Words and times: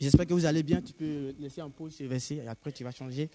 J'espère 0.00 0.26
que 0.26 0.34
vous 0.34 0.44
allez 0.44 0.62
bien. 0.62 0.80
Tu 0.80 0.92
peux 0.92 1.34
laisser 1.38 1.62
en 1.62 1.70
pause 1.70 1.94
ce 1.96 2.04
verset 2.04 2.36
et 2.36 2.48
après 2.48 2.72
tu 2.72 2.84
vas 2.84 2.90
changer. 2.90 3.30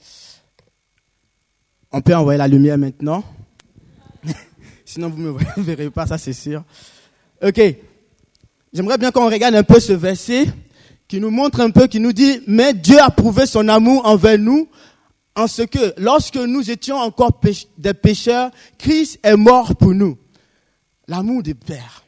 On 1.92 2.02
peut 2.02 2.16
envoyer 2.16 2.38
la 2.38 2.48
lumière 2.48 2.78
maintenant. 2.78 3.24
Sinon, 4.86 5.10
vous 5.10 5.22
ne 5.22 5.32
me 5.32 5.40
verrez 5.58 5.90
pas, 5.90 6.06
ça 6.06 6.18
c'est 6.18 6.34
sûr. 6.34 6.64
Ok. 7.42 7.62
J'aimerais 8.74 8.98
bien 8.98 9.12
qu'on 9.12 9.30
regarde 9.30 9.56
un 9.56 9.64
peu 9.64 9.80
ce 9.80 9.94
verset 9.94 10.46
qui 11.08 11.20
nous 11.20 11.32
montre 11.32 11.60
un 11.62 11.72
peu, 11.72 11.88
qui 11.88 12.00
nous 12.00 12.14
dit, 12.14 12.42
mais 12.46 12.74
Dieu 12.74 13.00
a 13.00 13.10
prouvé 13.10 13.48
son 13.48 13.68
amour 13.68 14.06
envers 14.06 14.38
nous 14.38 14.70
en 15.36 15.48
ce 15.48 15.64
que 15.64 15.94
lorsque 15.98 16.36
nous 16.36 16.70
étions 16.70 16.98
encore 16.98 17.40
des 17.78 17.94
pécheurs, 17.94 18.52
Christ 18.78 19.20
est 19.24 19.36
mort 19.36 19.76
pour 19.76 19.94
nous. 19.94 20.18
L'amour 21.08 21.42
du 21.42 21.56
Père. 21.56 22.04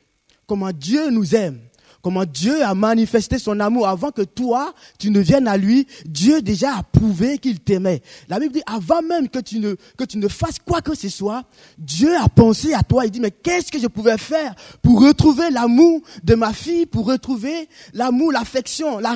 Comment 0.46 0.72
Dieu 0.72 1.10
nous 1.10 1.34
aime 1.34 1.60
comment 2.02 2.26
Dieu 2.26 2.64
a 2.64 2.74
manifesté 2.74 3.38
son 3.38 3.60
amour 3.60 3.88
avant 3.88 4.12
que 4.12 4.22
toi, 4.22 4.74
tu 4.98 5.10
ne 5.10 5.20
viennes 5.20 5.48
à 5.48 5.58
lui. 5.58 5.88
Dieu 6.06 6.42
déjà 6.42 6.78
a 6.78 6.84
prouvé 6.84 7.38
qu'il 7.38 7.60
t'aimait. 7.60 8.02
La 8.28 8.40
Bible 8.40 8.54
dit, 8.54 8.64
avant 8.66 9.02
même 9.02 9.30
que 9.30 9.40
tu 9.40 9.60
ne, 9.60 9.76
que 9.98 10.04
tu 10.04 10.18
ne 10.18 10.28
fasses 10.28 10.60
quoi 10.60 10.82
que 10.82 10.96
ce 10.96 11.10
soit, 11.10 11.44
Dieu 11.78 12.16
a 12.18 12.28
pensé 12.30 12.74
à 12.74 12.84
toi. 12.84 13.06
Il 13.06 13.12
dit, 13.12 13.20
mais 13.20 13.32
qu'est-ce 13.32 13.72
que 13.72 13.80
je 13.80 13.88
pouvais 13.88 14.18
faire 14.18 14.56
pour 14.82 15.02
retrouver 15.02 15.50
l'amour 15.50 16.02
de 16.24 16.36
ma 16.36 16.54
fille, 16.54 16.86
pour 16.86 17.06
retrouver 17.06 17.70
l'amour, 17.94 18.32
l'affection, 18.32 19.00
la, 19.00 19.16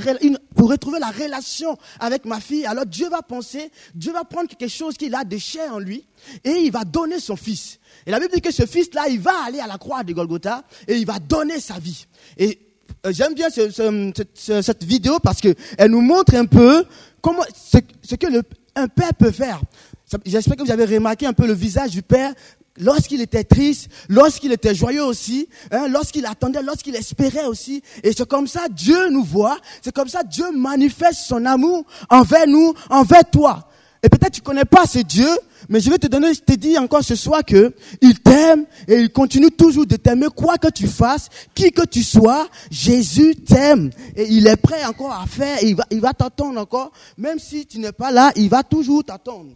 pour 0.55 0.69
retrouver 0.69 0.99
la 0.99 1.11
relation 1.11 1.77
avec 1.99 2.25
ma 2.25 2.39
fille? 2.39 2.65
Alors 2.65 2.85
Dieu 2.85 3.09
va 3.09 3.21
penser, 3.21 3.71
Dieu 3.93 4.13
va 4.13 4.23
prendre 4.23 4.47
quelque 4.47 4.69
chose 4.69 4.95
qu'il 4.95 5.13
a 5.15 5.23
de 5.23 5.37
cher 5.37 5.73
en 5.73 5.79
lui 5.79 6.05
et 6.43 6.51
il 6.51 6.71
va 6.71 6.83
donner 6.83 7.19
son 7.19 7.35
fils. 7.35 7.79
Et 8.05 8.11
la 8.11 8.19
Bible 8.19 8.33
dit 8.33 8.41
que 8.41 8.51
ce 8.51 8.65
fils-là, 8.65 9.07
il 9.09 9.19
va 9.19 9.43
aller 9.45 9.59
à 9.59 9.67
la 9.67 9.77
croix 9.77 10.03
de 10.03 10.13
Golgotha 10.13 10.63
et 10.87 10.95
il 10.95 11.05
va 11.05 11.19
donner 11.19 11.59
sa 11.59 11.79
vie. 11.79 12.05
J'aime 13.11 13.33
bien 13.33 13.47
cette 13.49 14.83
vidéo 14.83 15.19
parce 15.19 15.41
qu'elle 15.41 15.55
nous 15.89 16.01
montre 16.01 16.35
un 16.35 16.45
peu 16.45 16.85
comment 17.21 17.43
ce, 17.53 18.15
que 18.15 18.27
un 18.75 18.87
père 18.87 19.13
peut 19.13 19.31
faire. 19.31 19.61
J'espère 20.25 20.57
que 20.57 20.63
vous 20.63 20.71
avez 20.71 20.85
remarqué 20.85 21.25
un 21.25 21.33
peu 21.33 21.47
le 21.47 21.53
visage 21.53 21.91
du 21.91 22.01
père 22.01 22.33
lorsqu'il 22.77 23.21
était 23.21 23.43
triste, 23.43 23.89
lorsqu'il 24.09 24.51
était 24.51 24.75
joyeux 24.75 25.03
aussi, 25.03 25.47
hein, 25.71 25.87
lorsqu'il 25.87 26.25
attendait, 26.25 26.61
lorsqu'il 26.61 26.95
espérait 26.95 27.45
aussi. 27.45 27.81
Et 28.03 28.11
c'est 28.11 28.27
comme 28.27 28.47
ça 28.47 28.67
Dieu 28.69 29.09
nous 29.09 29.23
voit, 29.23 29.57
c'est 29.81 29.93
comme 29.93 30.09
ça 30.09 30.23
Dieu 30.23 30.51
manifeste 30.51 31.21
son 31.25 31.45
amour 31.45 31.85
envers 32.09 32.47
nous, 32.47 32.73
envers 32.89 33.29
toi. 33.29 33.69
Et 34.05 34.09
peut-être 34.09 34.33
tu 34.33 34.41
connais 34.41 34.65
pas 34.65 34.85
ce 34.85 34.99
Dieu, 34.99 35.27
mais 35.67 35.79
je 35.79 35.89
vais 35.89 35.97
te 35.97 36.05
donner, 36.05 36.31
je 36.35 36.41
te 36.41 36.53
dis 36.53 36.77
encore 36.77 37.03
ce 37.03 37.15
soir 37.15 37.43
que 37.43 37.73
il 38.01 38.19
t'aime 38.19 38.67
et 38.87 38.99
il 38.99 39.11
continue 39.11 39.49
toujours 39.49 39.87
de 39.87 39.95
t'aimer, 39.95 40.27
quoi 40.27 40.59
que 40.59 40.69
tu 40.69 40.85
fasses, 40.85 41.27
qui 41.55 41.71
que 41.71 41.83
tu 41.87 42.03
sois, 42.03 42.47
Jésus 42.69 43.35
t'aime 43.35 43.89
et 44.15 44.27
il 44.29 44.45
est 44.45 44.57
prêt 44.57 44.85
encore 44.85 45.11
à 45.11 45.25
faire, 45.25 45.57
il 45.63 45.75
va, 45.75 45.85
il 45.89 46.01
t'attendre 46.01 46.59
encore, 46.59 46.91
même 47.17 47.39
si 47.39 47.65
tu 47.65 47.79
n'es 47.79 47.91
pas 47.91 48.11
là, 48.11 48.31
il 48.35 48.47
va 48.47 48.61
toujours 48.61 49.03
t'attendre. 49.03 49.53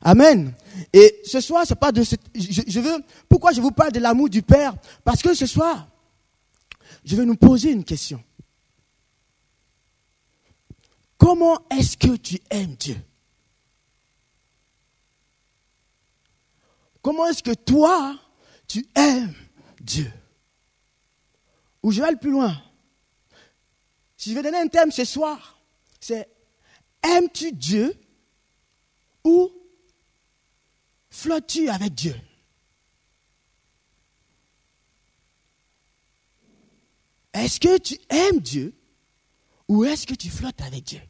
Amen. 0.00 0.52
Et 0.92 1.16
ce 1.24 1.40
soir, 1.40 1.64
c'est 1.66 1.74
pas 1.74 1.90
de 1.90 2.04
je, 2.04 2.14
je 2.68 2.78
veux, 2.78 3.02
pourquoi 3.28 3.50
je 3.50 3.60
vous 3.60 3.72
parle 3.72 3.90
de 3.90 3.98
l'amour 3.98 4.28
du 4.28 4.42
Père? 4.42 4.74
Parce 5.02 5.22
que 5.22 5.34
ce 5.34 5.46
soir, 5.46 5.88
je 7.04 7.16
vais 7.16 7.24
nous 7.24 7.34
poser 7.34 7.72
une 7.72 7.82
question. 7.82 8.22
Comment 11.16 11.58
est-ce 11.76 11.96
que 11.96 12.14
tu 12.14 12.38
aimes 12.48 12.76
Dieu? 12.78 12.96
Comment 17.08 17.26
est-ce 17.28 17.42
que 17.42 17.54
toi, 17.54 18.20
tu 18.66 18.86
aimes 18.94 19.34
Dieu? 19.80 20.12
Ou 21.82 21.90
je 21.90 22.02
vais 22.02 22.08
aller 22.08 22.18
plus 22.18 22.30
loin. 22.30 22.54
Si 24.18 24.28
je 24.28 24.34
vais 24.34 24.42
donner 24.42 24.58
un 24.58 24.68
thème 24.68 24.92
ce 24.92 25.06
soir, 25.06 25.58
c'est 25.98 26.28
aimes-tu 27.02 27.52
Dieu 27.52 27.98
ou 29.24 29.50
flottes-tu 31.08 31.70
avec 31.70 31.94
Dieu? 31.94 32.14
Est-ce 37.32 37.58
que 37.58 37.78
tu 37.78 37.98
aimes 38.10 38.40
Dieu 38.40 38.74
ou 39.66 39.82
est-ce 39.82 40.06
que 40.06 40.14
tu 40.14 40.28
flottes 40.28 40.60
avec 40.60 40.84
Dieu? 40.84 41.00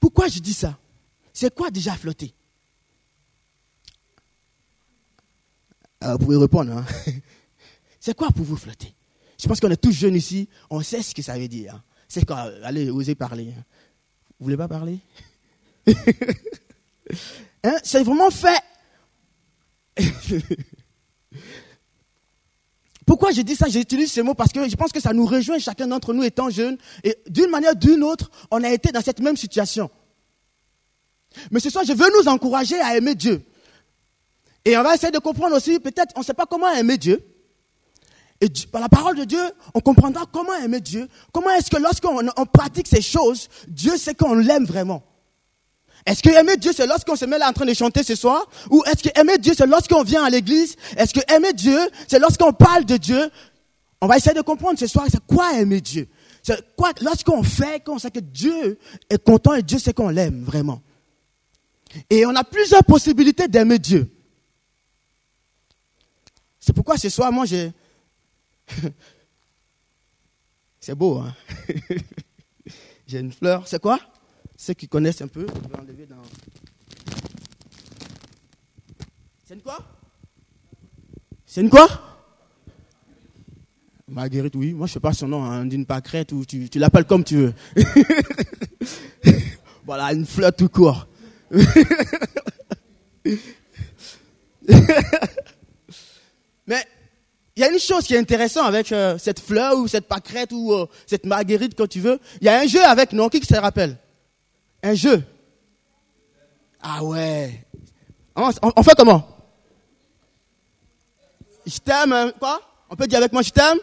Pourquoi 0.00 0.28
je 0.28 0.38
dis 0.38 0.54
ça? 0.54 0.78
C'est 1.32 1.52
quoi 1.52 1.72
déjà 1.72 1.96
flotter? 1.96 2.32
Euh, 6.02 6.12
vous 6.12 6.18
pouvez 6.18 6.36
répondre. 6.36 6.72
Hein. 6.72 6.84
C'est 8.00 8.14
quoi 8.14 8.30
pour 8.30 8.44
vous 8.44 8.56
flotter? 8.56 8.94
Je 9.40 9.46
pense 9.48 9.60
qu'on 9.60 9.70
est 9.70 9.76
tous 9.76 9.92
jeunes 9.92 10.14
ici, 10.14 10.48
on 10.70 10.80
sait 10.82 11.02
ce 11.02 11.14
que 11.14 11.22
ça 11.22 11.38
veut 11.38 11.48
dire. 11.48 11.82
C'est 12.08 12.24
quoi? 12.24 12.50
Allez, 12.62 12.90
osez 12.90 13.14
parler. 13.14 13.54
Hein. 13.56 13.62
Vous 14.38 14.44
voulez 14.44 14.56
pas 14.56 14.68
parler? 14.68 14.98
Hein? 17.64 17.76
C'est 17.84 18.02
vraiment 18.02 18.30
fait. 18.30 18.60
Pourquoi 23.06 23.30
je 23.32 23.42
dis 23.42 23.54
ça? 23.54 23.68
J'utilise 23.68 24.10
ce 24.10 24.20
mot 24.20 24.34
parce 24.34 24.50
que 24.52 24.68
je 24.68 24.74
pense 24.74 24.90
que 24.90 25.00
ça 25.00 25.12
nous 25.12 25.26
rejoint 25.26 25.58
chacun 25.58 25.86
d'entre 25.86 26.12
nous 26.14 26.24
étant 26.24 26.50
jeunes. 26.50 26.76
Et 27.04 27.16
d'une 27.28 27.50
manière 27.50 27.72
ou 27.72 27.76
d'une 27.76 28.02
autre, 28.02 28.30
on 28.50 28.64
a 28.64 28.70
été 28.70 28.90
dans 28.90 29.02
cette 29.02 29.20
même 29.20 29.36
situation. 29.36 29.90
Mais 31.50 31.60
ce 31.60 31.70
soir, 31.70 31.84
je 31.86 31.92
veux 31.92 32.10
nous 32.18 32.28
encourager 32.28 32.80
à 32.80 32.96
aimer 32.96 33.14
Dieu. 33.14 33.44
Et 34.64 34.76
on 34.76 34.82
va 34.82 34.94
essayer 34.94 35.10
de 35.10 35.18
comprendre 35.18 35.56
aussi, 35.56 35.80
peut-être, 35.80 36.12
on 36.16 36.20
ne 36.20 36.24
sait 36.24 36.34
pas 36.34 36.46
comment 36.46 36.70
aimer 36.72 36.98
Dieu. 36.98 37.24
Et 38.40 38.48
par 38.70 38.80
la 38.80 38.88
parole 38.88 39.16
de 39.16 39.24
Dieu, 39.24 39.42
on 39.74 39.80
comprendra 39.80 40.24
comment 40.32 40.54
aimer 40.54 40.80
Dieu. 40.80 41.08
Comment 41.32 41.50
est-ce 41.50 41.70
que 41.70 41.76
lorsqu'on 41.76 42.46
pratique 42.52 42.88
ces 42.88 43.02
choses, 43.02 43.48
Dieu 43.68 43.96
sait 43.96 44.14
qu'on 44.14 44.34
l'aime 44.34 44.64
vraiment? 44.64 45.02
Est-ce 46.04 46.22
que 46.22 46.30
aimer 46.30 46.56
Dieu, 46.56 46.72
c'est 46.74 46.86
lorsqu'on 46.86 47.14
se 47.14 47.24
met 47.24 47.38
là 47.38 47.48
en 47.48 47.52
train 47.52 47.64
de 47.64 47.74
chanter 47.74 48.02
ce 48.02 48.16
soir? 48.16 48.48
Ou 48.70 48.82
est-ce 48.86 49.08
que 49.08 49.20
aimer 49.20 49.38
Dieu, 49.38 49.54
c'est 49.56 49.66
lorsqu'on 49.66 50.02
vient 50.02 50.24
à 50.24 50.30
l'église? 50.30 50.74
Est-ce 50.96 51.14
que 51.14 51.20
aimer 51.32 51.52
Dieu, 51.52 51.78
c'est 52.08 52.18
lorsqu'on 52.18 52.52
parle 52.52 52.84
de 52.84 52.96
Dieu? 52.96 53.30
On 54.00 54.08
va 54.08 54.16
essayer 54.16 54.34
de 54.34 54.42
comprendre 54.42 54.76
ce 54.80 54.88
soir, 54.88 55.06
c'est 55.08 55.24
quoi 55.24 55.52
aimer 55.54 55.80
Dieu? 55.80 56.08
C'est 56.42 56.60
quoi, 56.74 56.90
lorsqu'on 57.00 57.44
fait, 57.44 57.84
qu'on 57.84 58.00
sait 58.00 58.10
que 58.10 58.18
Dieu 58.18 58.76
est 59.08 59.22
content 59.24 59.54
et 59.54 59.62
Dieu 59.62 59.78
sait 59.78 59.92
qu'on 59.92 60.08
l'aime 60.08 60.42
vraiment. 60.42 60.80
Et 62.10 62.26
on 62.26 62.34
a 62.34 62.42
plusieurs 62.42 62.82
possibilités 62.82 63.46
d'aimer 63.46 63.78
Dieu. 63.78 64.10
C'est 66.64 66.72
pourquoi 66.72 66.96
ce 66.96 67.08
soir, 67.08 67.32
moi, 67.32 67.44
j'ai... 67.44 67.72
C'est 70.80 70.94
beau, 70.94 71.18
hein 71.18 71.34
J'ai 73.06 73.18
une 73.18 73.32
fleur. 73.32 73.66
C'est 73.66 73.82
quoi? 73.82 73.98
Ceux 74.56 74.74
qui 74.74 74.86
connaissent 74.86 75.22
un 75.22 75.26
peu, 75.26 75.44
je 75.44 75.68
vais 75.68 75.76
enlever 75.76 76.06
dans... 76.06 76.22
C'est 79.44 79.54
une 79.54 79.60
quoi? 79.60 79.78
C'est 81.44 81.62
une 81.62 81.68
quoi? 81.68 81.88
Marguerite, 84.06 84.54
oui. 84.54 84.72
Moi, 84.72 84.86
je 84.86 84.92
ne 84.92 84.94
sais 84.94 85.00
pas 85.00 85.12
son 85.12 85.26
nom, 85.26 85.42
hein, 85.42 85.66
d'une 85.66 85.84
pâquerette 85.84 86.30
ou 86.30 86.44
tu, 86.44 86.70
tu 86.70 86.78
l'appelles 86.78 87.06
comme 87.06 87.24
tu 87.24 87.38
veux. 87.38 87.54
voilà, 89.84 90.12
une 90.12 90.26
fleur 90.26 90.54
tout 90.54 90.68
court. 90.68 91.08
Mais 96.66 96.86
il 97.54 97.60
y 97.60 97.64
a 97.64 97.70
une 97.70 97.78
chose 97.78 98.04
qui 98.04 98.14
est 98.14 98.18
intéressante 98.18 98.66
avec 98.66 98.90
euh, 98.92 99.18
cette 99.18 99.40
fleur 99.40 99.76
ou 99.76 99.86
cette 99.86 100.08
pâquerette 100.08 100.52
ou 100.52 100.72
euh, 100.72 100.86
cette 101.06 101.26
marguerite, 101.26 101.74
quand 101.76 101.86
tu 101.86 102.00
veux. 102.00 102.18
Il 102.40 102.46
y 102.46 102.48
a 102.48 102.60
un 102.60 102.66
jeu 102.66 102.82
avec, 102.82 103.12
non 103.12 103.28
Qui 103.28 103.44
se 103.44 103.54
rappelle 103.54 103.98
Un 104.82 104.94
jeu. 104.94 105.22
Ah 106.80 107.04
ouais. 107.04 107.66
On, 108.34 108.82
fait 108.82 108.94
comment? 108.96 109.28
Je 111.66 111.78
t'aime, 111.78 112.12
hein, 112.12 112.32
quoi? 112.38 112.60
On 112.88 112.96
peut 112.96 113.06
dire 113.06 113.18
avec 113.18 113.32
moi, 113.32 113.42
je 113.42 113.50
t'aime? 113.50 113.78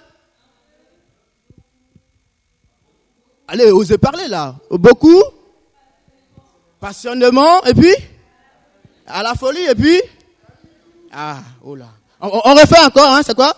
Allez, 3.47 3.71
osez 3.71 3.97
parler 3.97 4.27
là. 4.27 4.55
Beaucoup 4.71 5.21
Passionnément, 6.79 7.63
et 7.65 7.73
puis? 7.73 7.93
À 9.05 9.21
la 9.21 9.35
folie, 9.35 9.65
et 9.65 9.75
puis? 9.75 10.01
Ah, 11.11 11.39
oh 11.63 11.75
là. 11.75 11.89
On, 12.21 12.53
refait 12.53 12.79
encore, 12.85 13.13
hein, 13.13 13.21
c'est 13.23 13.35
quoi? 13.35 13.55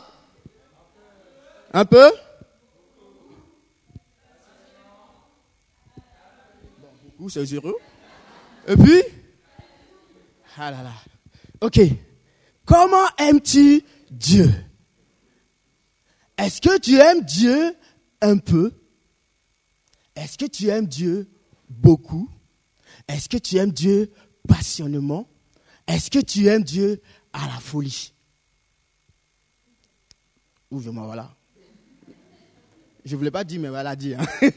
Un 1.74 1.86
peu? 1.86 2.12
Beaucoup, 7.04 7.30
c'est 7.30 7.46
zéro. 7.46 7.76
Et 8.68 8.76
puis? 8.76 9.02
Ah 10.58 10.70
là 10.70 10.84
là. 10.84 10.94
Ok. 11.62 11.80
Comment 12.66 13.08
aimes-tu 13.18 13.84
Dieu? 14.12 14.52
Est-ce 16.38 16.62
que 16.62 16.78
tu 16.78 16.98
aimes 16.98 17.22
Dieu 17.22 17.76
un 18.22 18.38
peu? 18.38 18.72
Est-ce 20.16 20.38
que 20.38 20.46
tu 20.46 20.68
aimes 20.68 20.88
Dieu 20.88 21.32
beaucoup? 21.68 22.30
Est-ce 23.08 23.28
que 23.28 23.38
tu 23.38 23.58
aimes 23.58 23.72
Dieu 23.72 24.12
passionnément? 24.48 25.28
Est-ce 25.88 26.12
que 26.12 26.20
tu 26.20 26.48
aimes 26.48 26.64
Dieu 26.64 27.02
à 27.34 27.48
la 27.48 27.60
folie? 27.60 28.14
Ouvre-moi, 30.72 31.06
voilà. 31.06 31.30
Je 33.04 33.14
ne 33.14 33.18
voulais 33.18 33.32
pas 33.32 33.44
dire, 33.44 33.60
mais 33.60 33.68
a 33.78 33.96
dit. 33.96 34.16
Hein. 34.16 34.26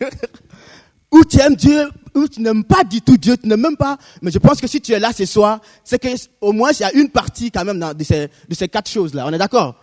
ou 1.11 1.25
tu 1.25 1.41
aimes 1.41 1.57
Dieu, 1.57 1.89
ou 2.15 2.29
tu 2.29 2.41
n'aimes 2.41 2.65
pas 2.65 2.85
du 2.85 3.01
tout 3.01 3.17
Dieu, 3.17 3.37
tu 3.37 3.49
n'aimes 3.49 3.61
même 3.61 3.77
pas. 3.77 3.99
Mais 4.23 4.31
je 4.31 4.39
pense 4.39 4.61
que 4.61 4.67
si 4.67 4.81
tu 4.81 4.93
es 4.93 5.01
là 5.01 5.13
ce 5.13 5.25
soir, 5.25 5.61
c'est 5.83 5.99
qu'au 5.99 6.53
moins 6.53 6.71
il 6.73 6.81
y 6.81 6.85
a 6.85 6.93
une 6.93 7.09
partie 7.09 7.51
quand 7.51 7.65
même 7.65 7.79
de, 7.95 8.05
ces, 8.05 8.29
de 8.49 8.55
ces 8.55 8.69
quatre 8.69 8.91
choses-là. 8.91 9.27
On 9.27 9.33
est 9.33 9.39
d'accord? 9.39 9.77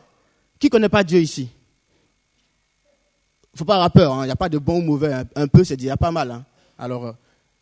Qui 0.60 0.68
ne 0.68 0.72
connaît 0.72 0.90
pas 0.90 1.04
Dieu 1.04 1.20
ici? 1.20 1.50
Faut 3.56 3.66
pas 3.66 3.76
avoir 3.76 3.92
peur, 3.92 4.14
il 4.16 4.20
hein. 4.22 4.26
n'y 4.26 4.32
a 4.32 4.36
pas 4.36 4.48
de 4.48 4.58
bon 4.58 4.80
ou 4.80 4.82
mauvais. 4.82 5.14
Un, 5.36 5.48
peu, 5.48 5.64
c'est 5.64 5.76
déjà 5.76 5.98
pas 5.98 6.12
mal. 6.12 6.32
Hein. 6.32 6.46
Alors, 6.78 7.08
euh, 7.08 7.12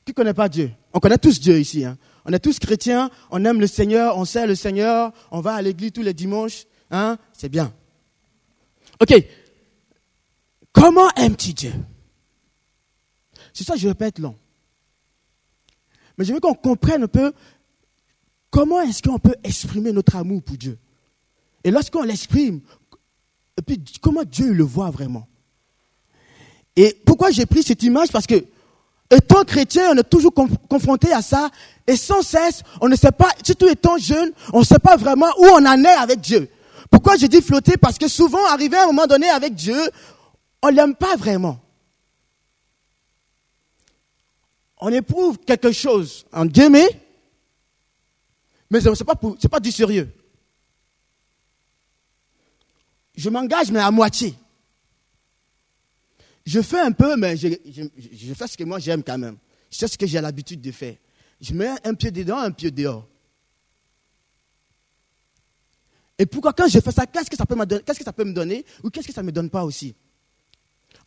qui 0.06 0.13
connaît 0.13 0.33
pas 0.33 0.50
Dieu? 0.50 0.71
On 0.94 1.00
connaît 1.00 1.18
tous 1.18 1.39
Dieu 1.39 1.57
ici. 1.60 1.86
Hein. 1.86 1.98
On 2.25 2.33
est 2.33 2.39
tous 2.39 2.60
chrétiens, 2.60 3.10
on 3.31 3.44
aime 3.45 3.60
le 3.60 3.68
Seigneur, 3.68 4.18
on 4.18 4.25
sait 4.25 4.45
le 4.45 4.54
Seigneur, 4.54 5.12
on 5.31 5.42
va 5.42 5.54
à 5.54 5.62
l'église 5.62 5.92
tous 5.92 6.04
les 6.04 6.13
dimanches. 6.13 6.66
Hein 6.92 7.18
c'est 7.33 7.50
bien. 7.50 7.71
Ok. 9.01 9.13
Comment 10.71 11.09
aimes-tu 11.15 11.53
Dieu? 11.53 11.73
C'est 13.53 13.63
ça, 13.63 13.75
je 13.75 13.87
répète 13.87 14.19
long. 14.19 14.35
Mais 16.17 16.25
je 16.25 16.33
veux 16.33 16.39
qu'on 16.39 16.53
comprenne 16.53 17.03
un 17.03 17.07
peu 17.07 17.33
comment 18.49 18.81
est-ce 18.81 19.01
qu'on 19.01 19.19
peut 19.19 19.35
exprimer 19.43 19.91
notre 19.91 20.15
amour 20.15 20.43
pour 20.43 20.57
Dieu. 20.57 20.77
Et 21.63 21.71
lorsqu'on 21.71 22.03
l'exprime, 22.03 22.61
et 23.57 23.61
puis 23.61 23.81
comment 24.01 24.23
Dieu 24.23 24.53
le 24.53 24.63
voit 24.63 24.91
vraiment? 24.91 25.27
Et 26.75 26.95
pourquoi 27.05 27.31
j'ai 27.31 27.45
pris 27.45 27.63
cette 27.63 27.83
image? 27.83 28.09
Parce 28.11 28.27
que, 28.27 28.45
étant 29.11 29.43
chrétien, 29.43 29.91
on 29.91 29.97
est 29.97 30.09
toujours 30.09 30.33
confronté 30.69 31.11
à 31.11 31.21
ça. 31.21 31.49
Et 31.87 31.95
sans 31.97 32.21
cesse, 32.21 32.63
on 32.79 32.87
ne 32.87 32.95
sait 32.95 33.11
pas, 33.11 33.29
surtout 33.43 33.67
étant 33.67 33.97
jeune, 33.97 34.31
on 34.53 34.59
ne 34.59 34.65
sait 34.65 34.79
pas 34.79 34.95
vraiment 34.95 35.29
où 35.37 35.45
on 35.45 35.65
en 35.65 35.83
est 35.83 35.87
avec 35.87 36.21
Dieu. 36.21 36.49
Pourquoi 36.89 37.18
je 37.18 37.27
dis 37.27 37.41
flotter? 37.41 37.77
Parce 37.77 37.97
que 37.97 38.07
souvent, 38.07 38.45
arrivé 38.47 38.77
à 38.77 38.83
un 38.83 38.88
moment 38.88 39.07
donné 39.07 39.30
avec 39.30 39.53
Dieu, 39.53 39.80
on 40.62 40.69
ne 40.69 40.75
l'aime 40.75 40.95
pas 40.95 41.15
vraiment. 41.15 41.59
On 44.77 44.89
éprouve 44.91 45.38
quelque 45.39 45.71
chose, 45.71 46.25
en 46.31 46.45
guillemets, 46.45 46.89
mais 48.69 48.80
ce 48.80 48.89
n'est 48.89 48.95
pas, 48.95 49.15
pas 49.15 49.59
du 49.59 49.71
sérieux. 49.71 50.09
Je 53.15 53.30
m'engage, 53.30 53.71
mais 53.71 53.80
à 53.80 53.92
moitié. 53.92 54.35
Je 56.45 56.62
fais 56.62 56.80
un 56.80 56.92
peu, 56.92 57.15
mais 57.18 57.35
je, 57.35 57.50
fais 58.33 58.47
ce 58.47 58.57
que 58.57 58.63
moi 58.63 58.80
j'aime 58.80 59.03
quand 59.03 59.18
même. 59.18 59.38
Je 59.69 59.77
sais 59.77 59.88
ce 59.88 59.97
que 59.97 60.07
j'ai 60.07 60.21
l'habitude 60.21 60.62
de 60.62 60.71
faire. 60.71 60.95
Je 61.42 61.53
mets 61.53 61.69
un 61.83 61.94
pied 61.94 62.12
dedans, 62.12 62.38
un 62.38 62.51
pied 62.51 62.71
dehors. 62.71 63.06
Et 66.19 66.25
pourquoi 66.25 66.51
quand 66.51 66.68
je 66.68 66.80
fais 66.81 66.92
ça, 66.92 67.07
qu'est-ce 67.07 67.30
que 67.30 67.38
ça 67.38 67.45
peut 67.45 67.56
me 67.56 68.33
donner, 68.33 68.66
ou 68.83 68.89
qu'est-ce 68.89 69.07
que 69.07 69.13
ça 69.13 69.21
ne 69.21 69.27
me 69.27 69.31
donne 69.31 69.50
pas 69.50 69.63
aussi? 69.63 69.95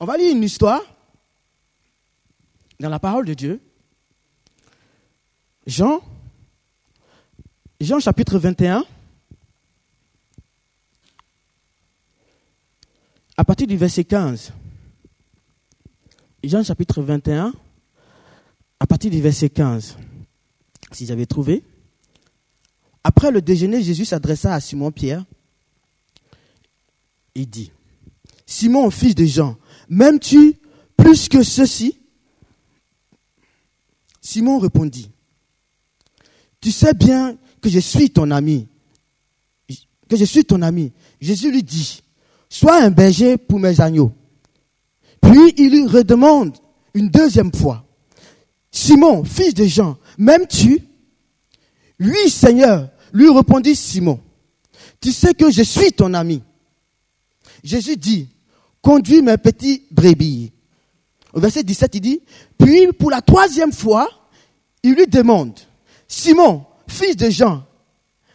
On 0.00 0.06
va 0.06 0.16
lire 0.16 0.34
une 0.34 0.42
histoire 0.42 0.82
dans 2.80 2.88
la 2.88 2.98
parole 2.98 3.26
de 3.26 3.34
Dieu. 3.34 3.60
Jean, 5.66 6.00
Jean 7.78 8.00
chapitre 8.00 8.38
21, 8.38 8.84
à 13.36 13.44
partir 13.44 13.66
du 13.66 13.76
verset 13.76 14.04
15. 14.04 14.52
Jean 16.42 16.64
chapitre 16.64 17.02
21, 17.02 17.52
à 18.80 18.86
partir 18.86 19.10
du 19.10 19.20
verset 19.20 19.50
15, 19.50 19.98
si 20.90 21.06
j'avais 21.06 21.26
trouvé. 21.26 21.64
Après 23.04 23.30
le 23.30 23.42
déjeuner, 23.42 23.82
Jésus 23.82 24.04
s'adressa 24.04 24.54
à 24.54 24.60
Simon-Pierre. 24.60 25.24
Il 27.34 27.48
dit, 27.48 27.72
Simon, 28.46 28.90
fils 28.90 29.14
de 29.14 29.24
Jean, 29.24 29.56
m'aimes-tu 29.88 30.58
plus 30.96 31.28
que 31.28 31.42
ceci? 31.42 31.98
Simon 34.20 34.58
répondit, 34.58 35.10
Tu 36.60 36.70
sais 36.70 36.94
bien 36.94 37.36
que 37.60 37.68
je 37.68 37.80
suis 37.80 38.10
ton 38.10 38.30
ami, 38.30 38.68
que 40.08 40.16
je 40.16 40.24
suis 40.24 40.44
ton 40.44 40.62
ami. 40.62 40.92
Jésus 41.20 41.50
lui 41.50 41.62
dit, 41.62 42.02
Sois 42.48 42.82
un 42.82 42.90
berger 42.90 43.38
pour 43.38 43.58
mes 43.58 43.80
agneaux. 43.80 44.12
Puis 45.20 45.54
il 45.56 45.70
lui 45.70 45.86
redemande 45.86 46.56
une 46.94 47.08
deuxième 47.08 47.52
fois, 47.52 47.86
Simon, 48.70 49.24
fils 49.24 49.54
de 49.54 49.64
Jean, 49.64 49.96
m'aimes-tu 50.18 50.80
Oui, 52.02 52.30
Seigneur, 52.30 52.88
lui 53.12 53.30
répondit 53.30 53.76
Simon, 53.76 54.20
tu 55.00 55.12
sais 55.12 55.34
que 55.34 55.50
je 55.50 55.62
suis 55.62 55.92
ton 55.92 56.14
ami. 56.14 56.42
Jésus 57.62 57.96
dit, 57.96 58.28
conduis 58.80 59.22
mes 59.22 59.36
petits 59.36 59.84
brebis. 59.90 60.52
Au 61.32 61.40
verset 61.40 61.62
17, 61.62 61.94
il 61.94 62.00
dit, 62.00 62.20
puis 62.58 62.88
pour 62.92 63.10
la 63.10 63.22
troisième 63.22 63.72
fois, 63.72 64.08
il 64.82 64.94
lui 64.94 65.06
demande, 65.06 65.58
Simon, 66.08 66.64
fils 66.88 67.16
de 67.16 67.30
Jean, 67.30 67.64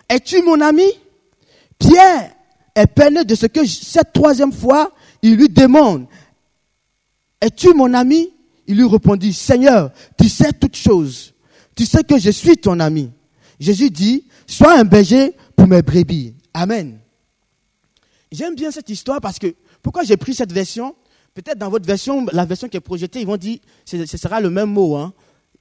es-tu 0.10 0.42
mon 0.44 0.62
ami? 0.62 0.88
Pierre 1.78 2.34
est 2.74 2.88
peiné 2.88 3.25
de 3.25 3.36
ce 3.36 3.48
que 3.48 3.66
cette 3.66 4.14
troisième 4.14 4.54
fois, 4.54 4.92
il 5.22 5.36
lui 5.36 5.50
demande, 5.50 6.08
es-tu 7.42 7.74
mon 7.74 7.94
ami? 7.94 8.30
Il 8.66 8.78
lui 8.78 8.88
répondit, 8.88 9.34
Seigneur, 9.34 9.92
tu 10.18 10.28
sais 10.28 10.54
toutes 10.54 10.75
choses. 10.75 11.34
Tu 11.75 11.86
sais 11.86 12.04
que 12.04 12.18
je 12.18 12.31
suis 12.31 12.58
ton 12.58 12.80
ami. 12.80 13.12
Jésus 13.59 13.89
dit, 13.89 14.25
sois 14.45 14.80
un 14.80 14.83
berger 14.83 15.33
pour 15.56 15.68
mes 15.68 15.81
brebis. 15.81 16.36
Amen. 16.54 17.00
J'aime 18.31 18.56
bien 18.56 18.71
cette 18.71 18.89
histoire 18.89 19.21
parce 19.21 19.39
que, 19.39 19.56
pourquoi 19.81 20.04
j'ai 20.04 20.18
pris 20.18 20.33
cette 20.33 20.51
version? 20.51 20.95
Peut-être 21.33 21.57
dans 21.57 21.69
votre 21.69 21.86
version, 21.86 22.25
la 22.31 22.45
version 22.45 22.68
qui 22.68 22.77
est 22.77 22.81
projetée, 22.81 23.21
ils 23.21 23.27
vont 23.27 23.38
dire, 23.38 23.59
ce 23.86 24.06
sera 24.06 24.42
le 24.42 24.50
même 24.50 24.71
mot. 24.71 24.95
Hein. 24.95 25.13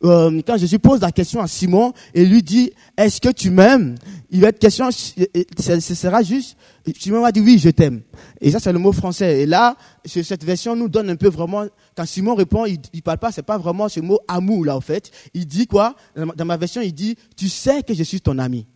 Euh, 0.05 0.43
quand 0.47 0.59
Jésus 0.59 0.79
pose 0.79 1.01
la 1.01 1.11
question 1.11 1.41
à 1.41 1.47
Simon 1.47 1.93
et 2.13 2.25
lui 2.27 2.43
dit, 2.43 2.71
est-ce 2.97 3.21
que 3.21 3.31
tu 3.31 3.51
m'aimes? 3.51 3.95
Il 4.31 4.41
va 4.41 4.49
être 4.49 4.59
question, 4.59 4.91
ce 4.91 5.95
sera 5.95 6.23
juste, 6.23 6.57
Simon 6.99 7.23
va 7.23 7.33
dire 7.33 7.43
oui, 7.43 7.59
je 7.59 7.71
t'aime. 7.71 8.03
Et 8.41 8.51
ça, 8.51 8.61
c'est 8.61 8.73
le 8.73 8.79
mot 8.79 8.93
français. 8.93 9.41
Et 9.43 9.47
là, 9.47 9.77
cette 10.05 10.45
version 10.45 10.77
nous 10.77 10.89
donne 10.89 11.09
un 11.09 11.17
peu 11.17 11.29
vraiment, 11.29 11.65
quand 11.97 12.05
Simon 12.05 12.35
répond, 12.35 12.67
il, 12.67 12.79
ne 12.95 13.01
parle 13.01 13.19
pas, 13.19 13.33
c'est 13.33 13.43
pas 13.43 13.57
vraiment 13.57 13.89
ce 13.89 14.01
mot 14.01 14.19
amour, 14.29 14.67
là, 14.67 14.77
en 14.77 14.83
fait. 14.83 15.11
Il 15.33 15.47
dit 15.47 15.67
quoi? 15.67 15.97
Dans 16.15 16.45
ma 16.45 16.57
version, 16.59 16.83
il 16.83 16.93
dit, 16.93 17.17
tu 17.35 17.49
sais 17.49 17.83
que 17.83 17.95
je 17.95 18.03
suis 18.03 18.21
ton 18.21 18.39
ami. 18.39 18.67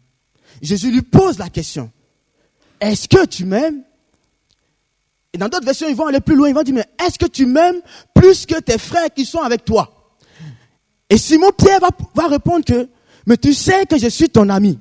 Jésus 0.62 0.90
lui 0.90 1.02
pose 1.02 1.38
la 1.38 1.50
question. 1.50 1.90
Est-ce 2.80 3.08
que 3.08 3.26
tu 3.26 3.44
m'aimes? 3.44 3.82
Et 5.32 5.38
dans 5.38 5.48
d'autres 5.48 5.66
versions, 5.66 5.86
ils 5.88 5.94
vont 5.94 6.06
aller 6.06 6.20
plus 6.20 6.34
loin. 6.34 6.48
Ils 6.48 6.54
vont 6.54 6.62
dire, 6.62 6.74
mais 6.74 6.86
est-ce 7.06 7.18
que 7.18 7.26
tu 7.26 7.44
m'aimes 7.44 7.80
plus 8.14 8.46
que 8.46 8.58
tes 8.58 8.78
frères 8.78 9.12
qui 9.14 9.26
sont 9.26 9.40
avec 9.40 9.64
toi? 9.64 9.99
Et 11.10 11.18
Simon 11.18 11.50
Pierre 11.50 11.80
va, 11.80 12.28
répondre 12.28 12.64
que, 12.64 12.88
mais 13.26 13.36
tu 13.36 13.52
sais 13.52 13.84
que 13.84 13.98
je 13.98 14.06
suis 14.06 14.30
ton 14.30 14.48
ami. 14.48 14.78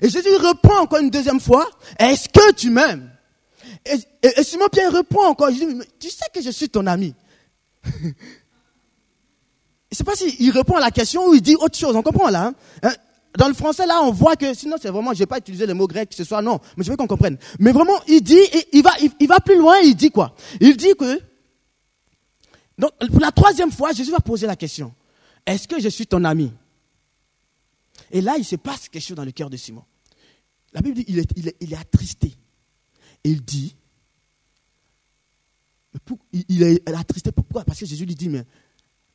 Et 0.00 0.08
Jésus 0.08 0.36
répond 0.36 0.76
encore 0.78 1.00
une 1.00 1.10
deuxième 1.10 1.40
fois, 1.40 1.68
est-ce 1.98 2.28
que 2.28 2.52
tu 2.52 2.70
m'aimes? 2.70 3.10
Et, 3.84 4.42
Simon 4.44 4.68
Pierre 4.70 4.92
répond 4.92 5.24
encore, 5.24 5.50
je 5.50 5.56
dis, 5.56 5.66
mais 5.66 5.84
tu 5.98 6.08
sais 6.10 6.26
que 6.32 6.40
je 6.40 6.50
suis 6.50 6.68
ton 6.68 6.86
ami. 6.86 7.12
je 7.84 7.90
ne 8.06 8.12
sais 9.92 10.04
pas 10.04 10.14
s'il 10.14 10.50
répond 10.52 10.76
à 10.76 10.80
la 10.80 10.92
question 10.92 11.28
ou 11.28 11.34
il 11.34 11.42
dit 11.42 11.56
autre 11.56 11.76
chose, 11.76 11.94
on 11.96 12.02
comprend 12.02 12.30
là. 12.30 12.46
Hein? 12.46 12.54
Hein? 12.84 12.94
Dans 13.36 13.48
le 13.48 13.54
français, 13.54 13.84
là, 13.84 14.00
on 14.02 14.12
voit 14.12 14.36
que, 14.36 14.54
sinon 14.54 14.76
c'est 14.80 14.90
vraiment, 14.90 15.12
je 15.12 15.18
vais 15.18 15.26
pas 15.26 15.38
utiliser 15.38 15.66
le 15.66 15.74
mot 15.74 15.86
grec, 15.88 16.10
ce 16.16 16.24
soit, 16.24 16.40
non, 16.40 16.60
mais 16.76 16.84
je 16.84 16.90
veux 16.90 16.96
qu'on 16.96 17.06
comprenne. 17.06 17.36
Mais 17.58 17.72
vraiment, 17.72 17.98
il 18.06 18.22
dit, 18.22 18.40
il, 18.72 18.82
va, 18.82 18.92
il 19.20 19.28
va 19.28 19.40
plus 19.40 19.58
loin, 19.58 19.76
il 19.82 19.94
dit 19.94 20.10
quoi? 20.10 20.34
Il 20.60 20.76
dit 20.76 20.94
que, 20.98 21.20
donc, 22.78 22.92
pour 23.10 23.20
la 23.20 23.32
troisième 23.32 23.72
fois, 23.72 23.92
Jésus 23.92 24.10
va 24.10 24.20
poser 24.20 24.46
la 24.46 24.56
question. 24.56 24.92
Est-ce 25.46 25.68
que 25.68 25.80
je 25.80 25.88
suis 25.88 26.06
ton 26.06 26.24
ami? 26.24 26.52
Et 28.10 28.20
là, 28.20 28.36
il 28.36 28.44
se 28.44 28.56
passe 28.56 28.88
quelque 28.88 29.02
chose 29.02 29.16
dans 29.16 29.24
le 29.24 29.32
cœur 29.32 29.48
de 29.48 29.56
Simon. 29.56 29.84
La 30.72 30.80
Bible 30.80 30.96
dit 30.96 31.04
il 31.08 31.18
est, 31.18 31.32
il 31.60 31.72
est, 31.72 31.76
attristé. 31.76 32.34
Et 33.24 33.30
il 33.30 33.42
dit 33.42 33.76
il 36.48 36.62
est 36.62 36.88
attristé. 36.90 37.32
Pourquoi 37.32 37.64
Parce 37.64 37.80
que 37.80 37.86
Jésus 37.86 38.04
lui 38.04 38.14
dit 38.14 38.28
Mais 38.28 38.44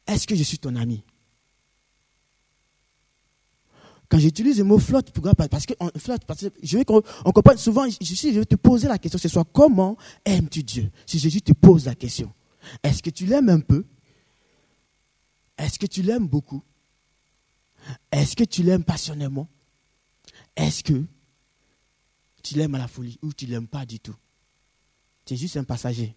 est-ce 0.07 0.25
que 0.25 0.35
je 0.35 0.43
suis 0.43 0.57
ton 0.57 0.75
ami? 0.75 1.03
Quand 4.09 4.19
j'utilise 4.19 4.57
le 4.57 4.65
mot 4.65 4.77
flotte, 4.77 5.11
pourquoi 5.11 5.33
Parce 5.33 5.65
que 5.65 5.73
flotte, 5.97 6.25
parce 6.25 6.41
que 6.41 6.47
je 6.61 6.77
veux 6.77 6.83
qu'on 6.83 7.01
comprenne 7.31 7.57
souvent, 7.57 7.88
je, 7.89 7.97
je 8.01 8.39
vais 8.39 8.45
te 8.45 8.55
poser 8.55 8.89
la 8.89 8.97
question 8.97 9.17
ce 9.17 9.29
soir 9.29 9.45
comment 9.53 9.95
aimes-tu 10.25 10.63
Dieu? 10.63 10.91
Si 11.05 11.17
Jésus 11.17 11.41
te 11.41 11.53
pose 11.53 11.85
la 11.85 11.95
question, 11.95 12.33
est-ce 12.83 13.01
que 13.01 13.09
tu 13.09 13.25
l'aimes 13.25 13.50
un 13.50 13.61
peu? 13.61 13.85
Est-ce 15.61 15.79
que 15.79 15.85
tu 15.85 16.01
l'aimes 16.01 16.27
beaucoup? 16.27 16.63
Est-ce 18.11 18.35
que 18.35 18.43
tu 18.43 18.63
l'aimes 18.63 18.83
passionnément? 18.83 19.47
Est-ce 20.55 20.83
que 20.83 21.03
tu 22.43 22.55
l'aimes 22.55 22.75
à 22.75 22.79
la 22.79 22.87
folie 22.87 23.17
ou 23.21 23.33
tu 23.33 23.45
ne 23.45 23.51
l'aimes 23.51 23.67
pas 23.67 23.85
du 23.85 23.99
tout? 23.99 24.15
Tu 25.25 25.33
es 25.35 25.37
juste 25.37 25.57
un 25.57 25.63
passager. 25.63 26.15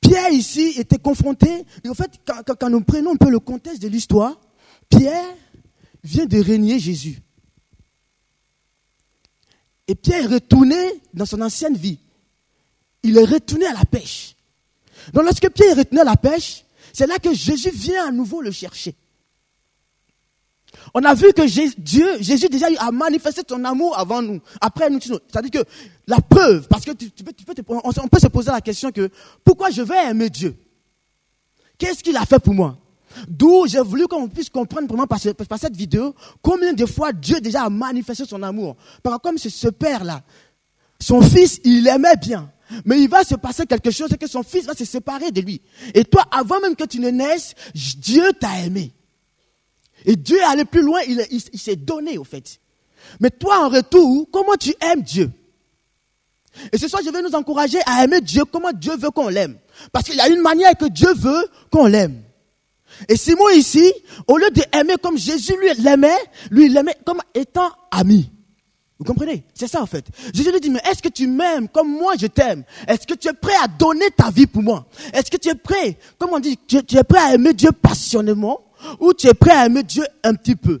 Pierre 0.00 0.30
ici 0.30 0.74
était 0.76 0.98
confronté, 0.98 1.64
et 1.84 1.88
en 1.88 1.94
fait, 1.94 2.10
quand, 2.26 2.42
quand 2.58 2.70
nous 2.70 2.82
prenons 2.82 3.12
un 3.12 3.16
peu 3.16 3.30
le 3.30 3.38
contexte 3.38 3.80
de 3.80 3.88
l'histoire, 3.88 4.38
Pierre 4.88 5.34
vient 6.02 6.26
de 6.26 6.38
régner 6.38 6.78
Jésus. 6.78 7.22
Et 9.86 9.94
Pierre 9.94 10.24
est 10.24 10.34
retourné 10.34 10.76
dans 11.14 11.26
son 11.26 11.40
ancienne 11.40 11.76
vie. 11.76 11.98
Il 13.02 13.16
est 13.16 13.24
retourné 13.24 13.66
à 13.66 13.74
la 13.74 13.84
pêche. 13.84 14.34
Donc 15.12 15.24
lorsque 15.24 15.48
Pierre 15.50 15.76
à 15.78 16.04
la 16.04 16.16
pêche, 16.16 16.64
c'est 16.92 17.06
là 17.06 17.18
que 17.18 17.32
Jésus 17.32 17.70
vient 17.70 18.08
à 18.08 18.10
nouveau 18.10 18.40
le 18.40 18.50
chercher. 18.50 18.94
On 20.94 21.04
a 21.04 21.14
vu 21.14 21.32
que 21.32 21.42
Dieu, 21.80 22.08
Jésus 22.20 22.48
déjà 22.48 22.66
a 22.78 22.90
manifesté 22.90 23.42
son 23.48 23.64
amour 23.64 23.98
avant 23.98 24.22
nous, 24.22 24.40
après 24.60 24.90
nous. 24.90 25.00
C'est-à-dire 25.00 25.62
que 25.62 25.68
la 26.06 26.20
preuve, 26.20 26.66
parce 26.68 26.84
que 26.84 26.92
tu, 26.92 27.10
peux, 27.10 27.32
peut 27.32 28.18
se 28.18 28.26
poser 28.28 28.50
la 28.50 28.60
question 28.60 28.90
que 28.90 29.08
pourquoi 29.44 29.70
je 29.70 29.82
vais 29.82 30.10
aimer 30.10 30.28
Dieu? 30.28 30.56
Qu'est-ce 31.78 32.02
qu'il 32.02 32.16
a 32.16 32.24
fait 32.24 32.38
pour 32.38 32.54
moi? 32.54 32.78
D'où 33.28 33.66
j'ai 33.66 33.80
voulu 33.80 34.06
qu'on 34.06 34.28
puisse 34.28 34.48
comprendre 34.48 34.86
vraiment 34.86 35.06
par, 35.06 35.18
cette 35.20 35.76
vidéo 35.76 36.14
combien 36.40 36.72
de 36.72 36.86
fois 36.86 37.12
Dieu 37.12 37.40
déjà 37.40 37.64
a 37.64 37.70
manifesté 37.70 38.24
son 38.24 38.42
amour. 38.42 38.76
Par 39.02 39.20
comme 39.20 39.38
c'est 39.38 39.50
ce 39.50 39.68
père-là, 39.68 40.22
son 41.00 41.20
fils, 41.20 41.60
il 41.64 41.82
l'aimait 41.82 42.16
bien. 42.16 42.51
Mais 42.84 43.00
il 43.00 43.08
va 43.08 43.24
se 43.24 43.34
passer 43.34 43.66
quelque 43.66 43.90
chose, 43.90 44.08
c'est 44.10 44.20
que 44.20 44.28
son 44.28 44.42
fils 44.42 44.64
va 44.64 44.74
se 44.74 44.84
séparer 44.84 45.30
de 45.30 45.40
lui. 45.40 45.60
Et 45.94 46.04
toi, 46.04 46.24
avant 46.30 46.60
même 46.60 46.76
que 46.76 46.84
tu 46.84 47.00
ne 47.00 47.10
naisses, 47.10 47.54
Dieu 47.74 48.32
t'a 48.38 48.60
aimé. 48.60 48.92
Et 50.04 50.16
Dieu 50.16 50.38
est 50.38 50.44
allé 50.44 50.64
plus 50.64 50.82
loin, 50.82 51.00
il, 51.06 51.40
s'est 51.58 51.76
donné 51.76 52.18
au 52.18 52.24
fait. 52.24 52.60
Mais 53.20 53.30
toi, 53.30 53.66
en 53.66 53.68
retour, 53.68 54.28
comment 54.32 54.56
tu 54.58 54.74
aimes 54.80 55.02
Dieu? 55.02 55.30
Et 56.72 56.78
ce 56.78 56.88
soir, 56.88 57.02
je 57.04 57.10
vais 57.10 57.22
nous 57.22 57.34
encourager 57.34 57.78
à 57.86 58.04
aimer 58.04 58.20
Dieu 58.20 58.44
comment 58.44 58.72
Dieu 58.72 58.96
veut 58.96 59.10
qu'on 59.10 59.28
l'aime. 59.28 59.58
Parce 59.90 60.06
qu'il 60.06 60.16
y 60.16 60.20
a 60.20 60.28
une 60.28 60.40
manière 60.42 60.76
que 60.76 60.86
Dieu 60.86 61.12
veut 61.14 61.48
qu'on 61.70 61.86
l'aime. 61.86 62.22
Et 63.08 63.16
Simon 63.16 63.48
ici, 63.50 63.92
au 64.26 64.36
lieu 64.36 64.50
d'aimer 64.50 64.96
comme 65.02 65.16
Jésus 65.16 65.54
lui 65.58 65.82
l'aimait, 65.82 66.18
lui 66.50 66.68
l'aimait 66.68 66.96
comme 67.06 67.20
étant 67.34 67.70
ami. 67.90 68.30
Vous 68.98 69.04
comprenez? 69.04 69.44
C'est 69.54 69.66
ça 69.66 69.82
en 69.82 69.86
fait. 69.86 70.06
Jésus 70.32 70.52
lui 70.52 70.60
dit, 70.60 70.70
mais 70.70 70.80
est-ce 70.88 71.02
que 71.02 71.08
tu 71.08 71.26
m'aimes 71.26 71.68
comme 71.68 71.90
moi 71.90 72.14
je 72.18 72.26
t'aime? 72.26 72.64
Est-ce 72.86 73.06
que 73.06 73.14
tu 73.14 73.28
es 73.28 73.32
prêt 73.32 73.54
à 73.62 73.66
donner 73.66 74.10
ta 74.10 74.30
vie 74.30 74.46
pour 74.46 74.62
moi? 74.62 74.86
Est-ce 75.12 75.30
que 75.30 75.36
tu 75.36 75.48
es 75.48 75.54
prêt, 75.54 75.98
comme 76.18 76.30
on 76.32 76.38
dit, 76.38 76.58
tu, 76.66 76.76
es 76.76 77.04
prêt 77.04 77.18
à 77.18 77.34
aimer 77.34 77.52
Dieu 77.52 77.72
passionnément 77.72 78.60
ou 79.00 79.12
tu 79.12 79.26
es 79.26 79.34
prêt 79.34 79.52
à 79.52 79.66
aimer 79.66 79.82
Dieu 79.82 80.04
un 80.22 80.34
petit 80.34 80.56
peu? 80.56 80.80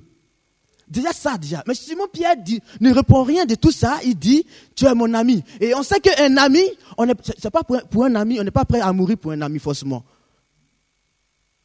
Déjà 0.86 1.12
ça, 1.12 1.38
déjà. 1.38 1.64
Mais 1.66 1.74
Simon 1.74 2.06
Pierre 2.12 2.36
dit, 2.36 2.60
ne 2.80 2.92
répond 2.92 3.22
rien 3.22 3.46
de 3.46 3.54
tout 3.54 3.72
ça. 3.72 3.98
Il 4.04 4.14
dit, 4.14 4.44
tu 4.76 4.84
es 4.84 4.94
mon 4.94 5.14
ami. 5.14 5.42
Et 5.58 5.74
on 5.74 5.82
sait 5.82 6.00
qu'un 6.00 6.36
ami, 6.36 6.62
on 6.98 7.08
est, 7.08 7.14
c'est 7.38 7.50
pas 7.50 7.62
pour, 7.62 8.04
un 8.04 8.14
ami, 8.14 8.38
on 8.38 8.44
n'est 8.44 8.50
pas 8.50 8.66
prêt 8.66 8.80
à 8.80 8.92
mourir 8.92 9.16
pour 9.16 9.32
un 9.32 9.40
ami 9.40 9.58
faussement. 9.58 10.04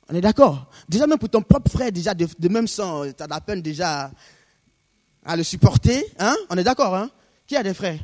On 0.09 0.15
est 0.15 0.21
d'accord? 0.21 0.71
Déjà 0.87 1.05
même 1.05 1.19
pour 1.19 1.27
ton 1.27 1.41
propre 1.41 1.69
frère, 1.69 1.91
déjà 1.91 2.13
de, 2.13 2.47
même 2.47 2.67
sang, 2.67 3.03
tu 3.05 3.21
as 3.21 3.27
la 3.27 3.41
peine 3.41 3.61
déjà 3.61 4.09
à, 5.27 5.35
le 5.35 5.43
supporter. 5.43 6.05
Hein? 6.19 6.35
On 6.49 6.57
est 6.57 6.63
d'accord 6.63 6.95
hein? 6.95 7.09
Qui 7.45 7.55
a 7.55 7.63
des 7.63 7.73
frères? 7.73 7.99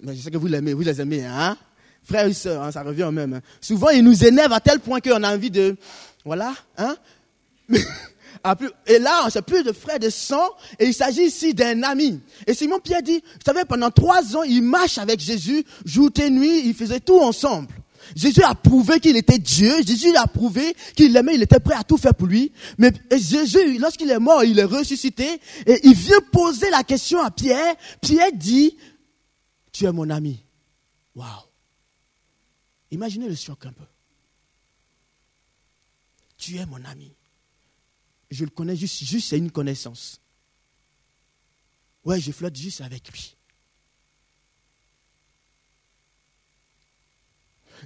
Mais 0.00 0.14
je 0.14 0.22
sais 0.22 0.30
que 0.30 0.36
vous 0.36 0.46
l'aimez, 0.46 0.74
vous 0.74 0.82
les 0.82 1.00
aimez. 1.00 1.24
Hein? 1.24 1.56
Frères 2.02 2.26
et 2.26 2.32
sœurs, 2.32 2.62
hein, 2.62 2.72
ça 2.72 2.82
revient 2.82 3.04
au 3.04 3.10
même. 3.10 3.34
Hein. 3.34 3.40
Souvent, 3.60 3.90
ils 3.90 4.02
nous 4.02 4.24
énervent 4.24 4.52
à 4.52 4.60
tel 4.60 4.80
point 4.80 5.00
qu'on 5.00 5.22
a 5.22 5.34
envie 5.34 5.50
de... 5.50 5.76
Voilà. 6.24 6.54
Hein? 6.76 6.96
Et 8.86 8.98
là, 8.98 9.26
c'est 9.30 9.42
plus 9.42 9.62
de 9.62 9.72
frères 9.72 9.98
de 9.98 10.10
sang, 10.10 10.50
et 10.78 10.86
il 10.86 10.94
s'agit 10.94 11.24
ici 11.24 11.54
d'un 11.54 11.82
ami. 11.82 12.20
Et 12.46 12.54
Simon 12.54 12.78
Pierre 12.78 13.02
dit, 13.02 13.18
vous 13.18 13.40
savez, 13.44 13.64
pendant 13.64 13.90
trois 13.90 14.36
ans, 14.36 14.42
il 14.42 14.62
marche 14.62 14.98
avec 14.98 15.20
Jésus, 15.20 15.64
jour 15.84 16.10
et 16.22 16.30
nuit, 16.30 16.62
ils 16.66 16.74
faisaient 16.74 17.00
tout 17.00 17.18
ensemble. 17.18 17.68
Jésus 18.14 18.42
a 18.42 18.54
prouvé 18.54 19.00
qu'il 19.00 19.16
était 19.16 19.38
Dieu. 19.38 19.82
Jésus 19.86 20.14
a 20.16 20.26
prouvé 20.26 20.74
qu'il 20.94 21.12
l'aimait, 21.12 21.34
il 21.34 21.42
était 21.42 21.60
prêt 21.60 21.74
à 21.74 21.84
tout 21.84 21.96
faire 21.96 22.14
pour 22.14 22.26
lui. 22.26 22.52
Mais 22.78 22.92
Jésus, 23.10 23.78
lorsqu'il 23.78 24.10
est 24.10 24.18
mort, 24.18 24.44
il 24.44 24.58
est 24.58 24.64
ressuscité 24.64 25.40
et 25.66 25.80
il 25.84 25.94
vient 25.94 26.20
poser 26.32 26.70
la 26.70 26.84
question 26.84 27.20
à 27.22 27.30
Pierre. 27.30 27.74
Pierre 28.00 28.32
dit, 28.32 28.76
tu 29.72 29.84
es 29.84 29.92
mon 29.92 30.10
ami. 30.10 30.44
Waouh. 31.14 31.28
Imaginez 32.90 33.28
le 33.28 33.34
choc 33.34 33.64
un 33.66 33.72
peu. 33.72 33.84
Tu 36.36 36.56
es 36.56 36.66
mon 36.66 36.84
ami. 36.84 37.12
Je 38.30 38.44
le 38.44 38.50
connais 38.50 38.76
juste, 38.76 39.04
juste 39.04 39.28
c'est 39.28 39.38
une 39.38 39.50
connaissance. 39.50 40.20
Ouais, 42.04 42.20
je 42.20 42.32
flotte 42.32 42.56
juste 42.56 42.80
avec 42.80 43.10
lui. 43.10 43.37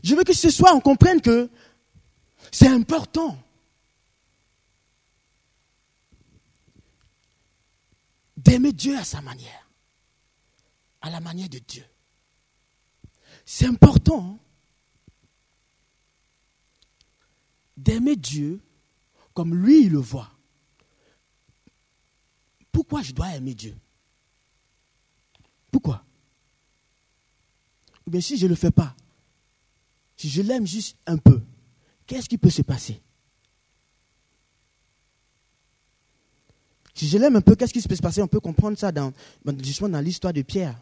Je 0.02 0.14
veux 0.14 0.24
que 0.24 0.32
ce 0.32 0.50
soir 0.50 0.74
on 0.74 0.80
comprenne 0.80 1.20
que 1.20 1.50
c'est 2.50 2.68
important. 2.68 3.38
D'aimer 8.36 8.72
Dieu 8.72 8.96
à 8.96 9.04
sa 9.04 9.20
manière, 9.20 9.70
à 11.00 11.10
la 11.10 11.20
manière 11.20 11.48
de 11.48 11.58
Dieu. 11.58 11.84
C'est 13.44 13.66
important 13.66 14.38
d'aimer 17.76 18.16
Dieu 18.16 18.60
comme 19.34 19.54
lui 19.54 19.84
il 19.84 19.92
le 19.92 19.98
voit. 19.98 20.30
Pourquoi 22.70 23.02
je 23.02 23.12
dois 23.12 23.34
aimer 23.34 23.54
Dieu? 23.54 23.76
Pourquoi? 25.70 26.04
Ou 28.06 28.10
bien 28.10 28.20
si 28.20 28.36
je 28.36 28.44
ne 28.44 28.50
le 28.50 28.56
fais 28.56 28.70
pas, 28.70 28.96
si 30.22 30.28
je 30.28 30.40
l'aime 30.40 30.68
juste 30.68 30.96
un 31.04 31.18
peu, 31.18 31.42
qu'est-ce 32.06 32.28
qui 32.28 32.38
peut 32.38 32.48
se 32.48 32.62
passer? 32.62 33.02
Si 36.94 37.08
je 37.08 37.18
l'aime 37.18 37.34
un 37.34 37.40
peu, 37.40 37.56
qu'est-ce 37.56 37.72
qui 37.72 37.82
peut 37.82 37.96
se 37.96 38.00
passer? 38.00 38.22
On 38.22 38.28
peut 38.28 38.38
comprendre 38.38 38.78
ça 38.78 38.92
dans, 38.92 39.12
justement 39.58 39.88
dans 39.88 40.00
l'histoire 40.00 40.32
de 40.32 40.42
Pierre. 40.42 40.80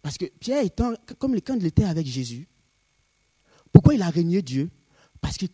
Parce 0.00 0.16
que 0.16 0.24
Pierre, 0.24 0.64
étant, 0.64 0.94
comme 1.18 1.38
quand 1.42 1.56
il 1.56 1.66
était 1.66 1.84
avec 1.84 2.06
Jésus, 2.06 2.48
pourquoi 3.70 3.92
il 3.92 4.00
a 4.00 4.08
régné 4.08 4.40
Dieu? 4.40 4.70
Parce 5.20 5.36
qu'il 5.36 5.50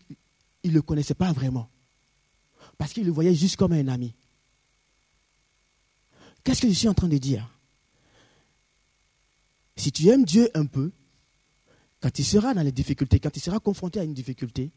ne 0.64 0.70
le 0.70 0.80
connaissait 0.80 1.14
pas 1.14 1.32
vraiment. 1.32 1.68
Parce 2.76 2.92
qu'il 2.92 3.04
le 3.04 3.10
voyait 3.10 3.34
juste 3.34 3.56
comme 3.56 3.72
un 3.72 3.88
ami. 3.88 4.14
Qu'est-ce 6.44 6.62
que 6.62 6.68
je 6.68 6.74
suis 6.74 6.88
en 6.88 6.94
train 6.94 7.08
de 7.08 7.18
dire? 7.18 7.50
Si 9.74 9.90
tu 9.90 10.06
aimes 10.06 10.24
Dieu 10.24 10.48
un 10.54 10.66
peu, 10.66 10.92
quand 12.00 12.10
tu 12.10 12.22
seras 12.22 12.54
dans 12.54 12.62
les 12.62 12.72
difficultés, 12.72 13.18
quand 13.18 13.30
tu 13.30 13.40
seras 13.40 13.58
confronté 13.58 14.00
à 14.00 14.04
une 14.04 14.14
difficulté, 14.14 14.70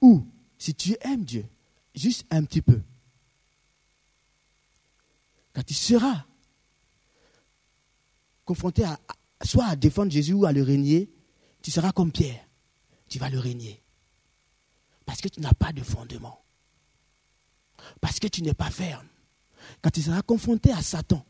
ou 0.00 0.26
si 0.58 0.74
tu 0.74 0.96
aimes 1.00 1.24
Dieu, 1.24 1.46
juste 1.94 2.26
un 2.30 2.44
petit 2.44 2.62
peu, 2.62 2.80
quand 5.54 5.62
tu 5.62 5.74
seras 5.74 6.24
confronté 8.44 8.84
à, 8.84 8.98
soit 9.42 9.66
à 9.66 9.76
défendre 9.76 10.10
Jésus 10.10 10.34
ou 10.34 10.44
à 10.44 10.52
le 10.52 10.62
régner, 10.62 11.10
tu 11.62 11.70
seras 11.70 11.92
comme 11.92 12.12
Pierre, 12.12 12.46
tu 13.08 13.18
vas 13.18 13.30
le 13.30 13.38
régner. 13.38 13.82
Parce 15.06 15.20
que 15.20 15.28
tu 15.28 15.40
n'as 15.40 15.52
pas 15.52 15.72
de 15.72 15.82
fondement. 15.82 16.42
Parce 18.00 18.18
que 18.18 18.26
tu 18.26 18.42
n'es 18.42 18.54
pas 18.54 18.70
ferme. 18.70 19.06
Quand 19.80 19.90
tu 19.90 20.02
seras 20.02 20.22
confronté 20.22 20.72
à 20.72 20.82
Satan, 20.82 21.24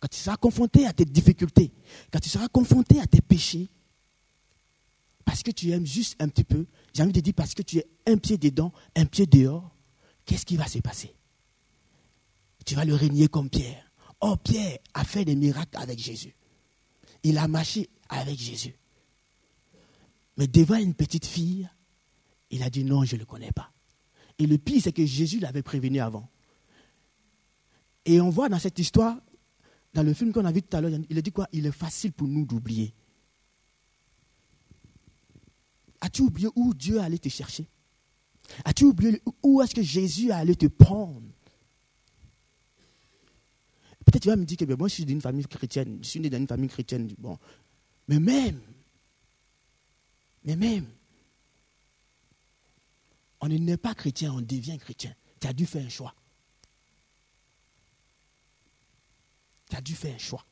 quand 0.00 0.08
tu 0.08 0.18
seras 0.18 0.36
confronté 0.36 0.86
à 0.86 0.92
tes 0.92 1.04
difficultés, 1.04 1.72
quand 2.10 2.20
tu 2.20 2.30
seras 2.30 2.48
confronté 2.48 3.00
à 3.00 3.06
tes 3.06 3.20
péchés, 3.20 3.68
parce 5.24 5.42
que 5.42 5.50
tu 5.50 5.70
aimes 5.70 5.86
juste 5.86 6.16
un 6.20 6.28
petit 6.28 6.42
peu, 6.42 6.66
j'ai 6.94 7.02
envie 7.02 7.12
de 7.12 7.20
dire 7.20 7.34
parce 7.34 7.54
que 7.54 7.62
tu 7.62 7.78
es 7.78 7.86
un 8.06 8.16
pied 8.16 8.38
dedans, 8.38 8.72
un 8.96 9.04
pied 9.04 9.26
dehors, 9.26 9.76
qu'est-ce 10.24 10.46
qui 10.46 10.56
va 10.56 10.66
se 10.66 10.78
passer? 10.78 11.14
Tu 12.64 12.74
vas 12.74 12.84
le 12.84 12.94
régner 12.94 13.28
comme 13.28 13.50
Pierre. 13.50 13.90
Oh, 14.20 14.36
Pierre 14.36 14.78
a 14.94 15.04
fait 15.04 15.24
des 15.24 15.36
miracles 15.36 15.76
avec 15.78 15.98
Jésus. 15.98 16.34
Il 17.22 17.38
a 17.38 17.46
marché 17.46 17.88
avec 18.08 18.38
Jésus. 18.38 18.74
Mais 20.36 20.46
devant 20.46 20.76
une 20.76 20.94
petite 20.94 21.26
fille, 21.26 21.68
il 22.50 22.62
a 22.62 22.70
dit 22.70 22.84
non, 22.84 23.04
je 23.04 23.14
ne 23.14 23.20
le 23.20 23.26
connais 23.26 23.52
pas. 23.52 23.70
Et 24.38 24.46
le 24.46 24.56
pire, 24.56 24.80
c'est 24.82 24.92
que 24.92 25.04
Jésus 25.04 25.38
l'avait 25.38 25.62
prévenu 25.62 26.00
avant. 26.00 26.28
Et 28.06 28.20
on 28.20 28.30
voit 28.30 28.48
dans 28.48 28.58
cette 28.58 28.78
histoire 28.78 29.18
dans 29.92 30.02
le 30.02 30.14
film 30.14 30.32
qu'on 30.32 30.44
a 30.44 30.52
vu 30.52 30.62
tout 30.62 30.76
à 30.76 30.80
l'heure, 30.80 30.98
il 31.08 31.18
a 31.18 31.22
dit 31.22 31.32
quoi? 31.32 31.48
Il 31.52 31.66
est 31.66 31.72
facile 31.72 32.12
pour 32.12 32.28
nous 32.28 32.44
d'oublier. 32.46 32.94
As-tu 36.00 36.22
oublié 36.22 36.48
où 36.54 36.72
Dieu 36.74 37.00
allait 37.00 37.18
te 37.18 37.28
chercher? 37.28 37.66
As-tu 38.64 38.84
oublié 38.84 39.20
où 39.42 39.60
est-ce 39.60 39.74
que 39.74 39.82
Jésus 39.82 40.30
allait 40.30 40.54
te 40.54 40.66
prendre? 40.66 41.22
Peut-être 44.04 44.22
tu 44.22 44.28
vas 44.28 44.36
me 44.36 44.44
dire 44.44 44.56
que 44.56 44.64
ben, 44.64 44.76
moi 44.78 44.88
je 44.88 44.94
suis 44.94 45.04
d'une 45.04 45.20
famille 45.20 45.46
chrétienne, 45.46 45.98
je 46.02 46.08
suis 46.08 46.20
né 46.20 46.30
dans 46.30 46.38
une 46.38 46.48
famille 46.48 46.70
chrétienne. 46.70 47.12
Bon. 47.18 47.38
Mais 48.08 48.18
même, 48.18 48.60
mais 50.44 50.56
même, 50.56 50.86
on 53.40 53.48
n'est 53.48 53.76
pas 53.76 53.94
chrétien, 53.94 54.32
on 54.32 54.40
devient 54.40 54.78
chrétien. 54.78 55.14
Tu 55.38 55.46
as 55.46 55.52
dû 55.52 55.66
faire 55.66 55.84
un 55.84 55.88
choix. 55.88 56.14
Tu 59.70 59.76
as 59.76 59.80
dû 59.80 59.94
faire 59.94 60.14
un 60.14 60.18
choix. 60.18 60.44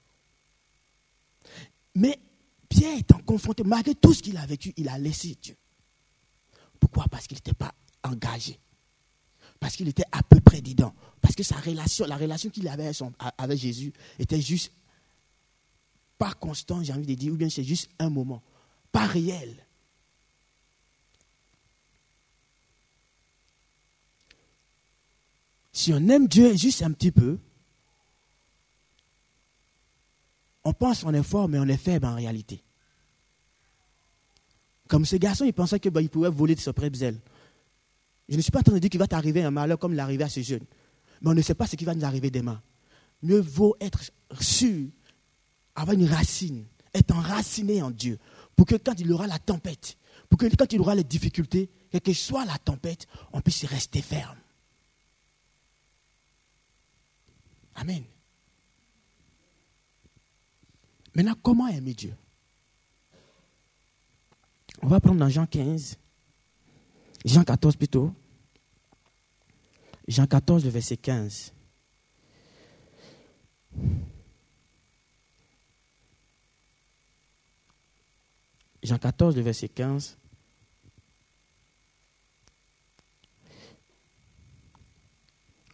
Mais 1.94 2.18
Pierre 2.68 2.98
étant 2.98 3.18
confronté, 3.18 3.64
malgré 3.64 3.94
tout 3.94 4.14
ce 4.14 4.22
qu'il 4.22 4.36
a 4.36 4.46
vécu, 4.46 4.72
il 4.76 4.88
a 4.88 4.96
laissé 4.96 5.36
Dieu. 5.42 5.56
Pourquoi? 6.78 7.06
Parce 7.10 7.26
qu'il 7.26 7.36
n'était 7.36 7.54
pas 7.54 7.74
engagé. 8.04 8.58
Parce 9.58 9.74
qu'il 9.74 9.88
était 9.88 10.04
à 10.12 10.22
peu 10.22 10.40
près 10.40 10.60
dedans. 10.60 10.94
Parce 11.20 11.34
que 11.34 11.42
sa 11.42 11.56
relation, 11.56 12.06
la 12.06 12.16
relation 12.16 12.48
qu'il 12.48 12.68
avait 12.68 12.92
avec 13.36 13.58
Jésus 13.58 13.92
était 14.20 14.40
juste 14.40 14.72
pas 16.16 16.32
constant, 16.34 16.82
j'ai 16.82 16.92
envie 16.92 17.06
de 17.06 17.14
dire, 17.14 17.32
ou 17.32 17.36
bien 17.36 17.48
c'est 17.48 17.64
juste 17.64 17.90
un 17.98 18.10
moment, 18.10 18.42
pas 18.92 19.06
réel. 19.06 19.64
Si 25.72 25.92
on 25.92 26.08
aime 26.08 26.26
Dieu 26.28 26.56
juste 26.56 26.82
un 26.82 26.92
petit 26.92 27.12
peu, 27.12 27.38
on 30.68 30.74
pense 30.74 31.02
qu'on 31.02 31.14
est 31.14 31.22
fort, 31.22 31.48
mais 31.48 31.58
on 31.58 31.66
est 31.66 31.78
faible 31.78 32.04
en 32.04 32.14
réalité. 32.14 32.62
Comme 34.86 35.06
ce 35.06 35.16
garçon, 35.16 35.46
il 35.46 35.54
pensait 35.54 35.80
qu'il 35.80 35.90
bah, 35.90 36.02
pouvait 36.12 36.28
voler 36.28 36.54
de 36.54 36.60
ses 36.60 36.74
propres 36.74 37.02
ailes. 37.02 37.18
Je 38.28 38.36
ne 38.36 38.42
suis 38.42 38.50
pas 38.50 38.58
en 38.58 38.62
train 38.62 38.74
de 38.74 38.78
dire 38.78 38.90
qu'il 38.90 39.00
va 39.00 39.06
t'arriver 39.06 39.42
un 39.42 39.50
malheur 39.50 39.78
comme 39.78 39.94
l'arrivée 39.94 40.24
à 40.24 40.28
ce 40.28 40.40
jeune. 40.40 40.64
Mais 41.22 41.30
on 41.30 41.34
ne 41.34 41.40
sait 41.40 41.54
pas 41.54 41.66
ce 41.66 41.76
qui 41.76 41.86
va 41.86 41.94
nous 41.94 42.04
arriver 42.04 42.30
demain. 42.30 42.60
Mieux 43.22 43.40
vaut 43.40 43.76
être 43.80 43.98
sûr, 44.40 44.88
avoir 45.74 45.96
une 45.96 46.04
racine, 46.04 46.66
être 46.92 47.16
enraciné 47.16 47.80
en 47.80 47.90
Dieu, 47.90 48.18
pour 48.54 48.66
que 48.66 48.76
quand 48.76 49.00
il 49.00 49.10
aura 49.10 49.26
la 49.26 49.38
tempête, 49.38 49.96
pour 50.28 50.38
que 50.38 50.54
quand 50.54 50.70
il 50.70 50.80
aura 50.80 50.94
les 50.94 51.04
difficultés, 51.04 51.70
quelle 51.90 52.02
que 52.02 52.12
soit 52.12 52.44
la 52.44 52.58
tempête, 52.58 53.06
on 53.32 53.40
puisse 53.40 53.64
rester 53.64 54.02
ferme. 54.02 54.36
Amen. 57.74 58.04
Maintenant, 61.18 61.34
comment 61.42 61.66
aimer 61.66 61.94
Dieu? 61.94 62.14
On 64.82 64.86
va 64.86 65.00
prendre 65.00 65.18
dans 65.18 65.28
Jean 65.28 65.46
15, 65.46 65.98
Jean 67.24 67.42
14 67.42 67.74
plutôt. 67.74 68.14
Jean 70.06 70.28
14, 70.28 70.64
le 70.64 70.70
verset 70.70 70.96
15. 70.96 71.52
Jean 78.84 78.98
14, 78.98 79.34
le 79.34 79.42
verset 79.42 79.70
15. 79.70 80.16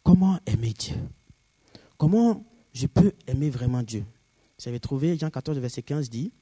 Comment 0.03 0.41
aimer 0.47 0.73
Dieu? 0.73 0.97
Comment 1.99 2.43
je 2.73 2.87
peux 2.87 3.13
aimer 3.27 3.51
vraiment 3.51 3.83
Dieu? 3.83 4.07
Avez 4.67 4.81
trouvé, 4.81 5.17
Jean 5.19 5.31
14, 5.31 5.59
verset 5.59 5.83
15 5.83 6.09
dit, 6.11 6.33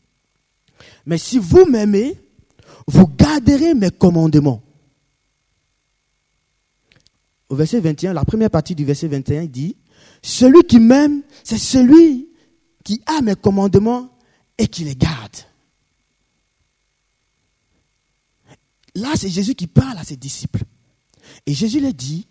Mais 1.06 1.18
si 1.18 1.38
vous 1.38 1.64
m'aimez, 1.66 2.16
vous 2.86 3.06
garderez 3.06 3.74
mes 3.74 3.90
commandements. 3.90 4.62
Au 7.48 7.56
verset 7.56 7.80
21, 7.80 8.12
la 8.12 8.24
première 8.24 8.50
partie 8.50 8.74
du 8.74 8.84
verset 8.84 9.08
21 9.08 9.46
dit, 9.46 9.76
Celui 10.22 10.62
qui 10.62 10.78
m'aime, 10.78 11.22
c'est 11.44 11.58
celui 11.58 12.28
qui 12.84 13.02
a 13.06 13.20
mes 13.20 13.34
commandements 13.34 14.10
et 14.58 14.68
qui 14.68 14.84
les 14.84 14.96
garde. 14.96 15.36
Là, 18.94 19.12
c'est 19.16 19.28
Jésus 19.28 19.54
qui 19.54 19.66
parle 19.66 19.98
à 19.98 20.04
ses 20.04 20.16
disciples. 20.16 20.64
Et 21.46 21.54
Jésus 21.54 21.80
leur 21.80 21.94
dit, 21.94 22.26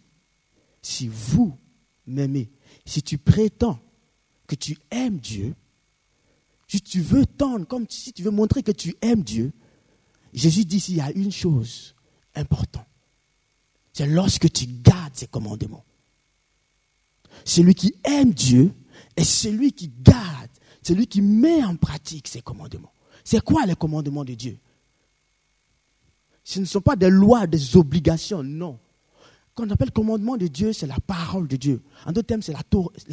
si 0.82 1.08
vous 1.08 1.58
m'aimez, 2.06 2.52
si 2.86 3.02
tu 3.02 3.18
prétends 3.18 3.80
que 4.48 4.56
tu 4.56 4.78
aimes 4.92 5.18
Dieu, 5.18 5.56
si 6.72 6.80
tu 6.80 7.02
veux 7.02 7.26
tendre, 7.26 7.68
comme 7.68 7.86
si 7.90 8.14
tu 8.14 8.24
veux 8.24 8.32
montrer 8.32 8.64
que 8.64 8.72
tu 8.72 8.96
aimes 9.02 9.24
Dieu, 9.24 9.52
Jésus 10.34 10.64
dit 10.64 10.80
s'il 10.80 10.96
y 10.96 11.02
a 11.02 11.12
une 11.12 11.34
chose 11.34 11.96
importante, 12.34 12.88
c'est 13.92 14.08
lorsque 14.08 14.50
tu 14.50 14.68
gardes 14.68 15.14
ses 15.14 15.28
commandements. 15.28 15.84
Celui 17.44 17.76
qui 17.76 17.94
aime 18.06 18.34
Dieu 18.34 18.74
est 19.18 19.26
celui 19.26 19.74
qui 19.74 19.92
garde, 20.02 20.50
celui 20.82 21.08
qui 21.08 21.22
met 21.22 21.62
en 21.62 21.76
pratique 21.76 22.30
ses 22.30 22.42
commandements. 22.42 22.94
C'est 23.26 23.42
quoi 23.42 23.66
les 23.66 23.76
commandements 23.76 24.24
de 24.24 24.34
Dieu? 24.34 24.58
Ce 26.46 26.62
ne 26.62 26.66
sont 26.66 26.80
pas 26.80 26.96
des 26.96 27.10
lois, 27.10 27.48
des 27.48 27.76
obligations, 27.76 28.44
non 28.44 28.80
qu'on 29.56 29.70
appelle 29.70 29.92
commandement 29.92 30.38
de 30.38 30.48
Dieu, 30.48 30.74
c'est 30.74 30.88
la 30.88 31.00
parole 31.00 31.48
de 31.48 31.56
Dieu. 31.56 31.82
En 32.06 32.12
d'autres 32.12 32.28
termes, 32.28 32.42
c'est 32.42 32.54
la, 32.54 32.64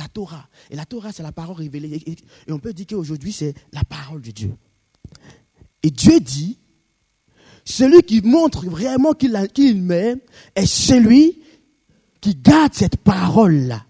Torah. 0.08 0.48
Et 0.70 0.76
la 0.76 0.84
Torah, 0.84 1.12
c'est 1.12 1.22
la 1.22 1.32
parole 1.32 1.56
révélée. 1.56 2.02
Et, 2.06 2.52
on 2.52 2.58
peut 2.58 2.72
dire 2.72 2.86
qu'aujourd'hui, 2.86 3.32
c'est 3.32 3.54
la 3.72 3.84
parole 3.84 4.22
de 4.22 4.30
Dieu. 4.30 4.54
Et 5.82 5.90
Dieu 5.90 6.20
dit, 6.20 6.58
celui 7.64 8.02
qui 8.02 8.20
montre 8.22 8.66
vraiment 8.66 9.12
qu'il 9.12 9.82
m'aime 9.82 10.20
est 10.54 10.66
celui 10.66 11.42
qui 12.20 12.34
garde 12.34 12.74
cette 12.74 12.96
parole-là. 12.96 13.84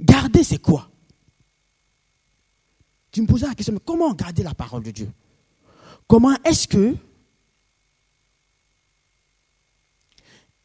Garder, 0.00 0.44
c'est 0.44 0.62
quoi? 0.62 0.90
Tu 3.10 3.22
me 3.22 3.26
posais 3.26 3.46
la 3.46 3.54
question, 3.54 3.72
mais 3.72 3.80
comment 3.84 4.12
garder 4.14 4.42
la 4.42 4.54
parole 4.54 4.82
de 4.82 4.90
Dieu? 4.90 5.10
Comment 6.06 6.36
est-ce 6.44 6.68
que 6.68 6.94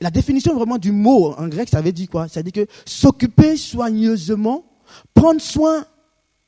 la 0.04 0.12
définition 0.12 0.54
vraiment 0.54 0.78
du 0.78 0.92
mot 0.92 1.34
en 1.38 1.48
grec, 1.48 1.70
ça 1.70 1.82
veut 1.82 1.94
dire 1.94 2.10
quoi? 2.10 2.28
Ça 2.28 2.42
veut 2.42 2.52
dire 2.52 2.66
que 2.66 2.72
s'occuper 2.86 3.56
soigneusement, 3.56 4.66
prendre 5.13 5.39
soin 5.39 5.88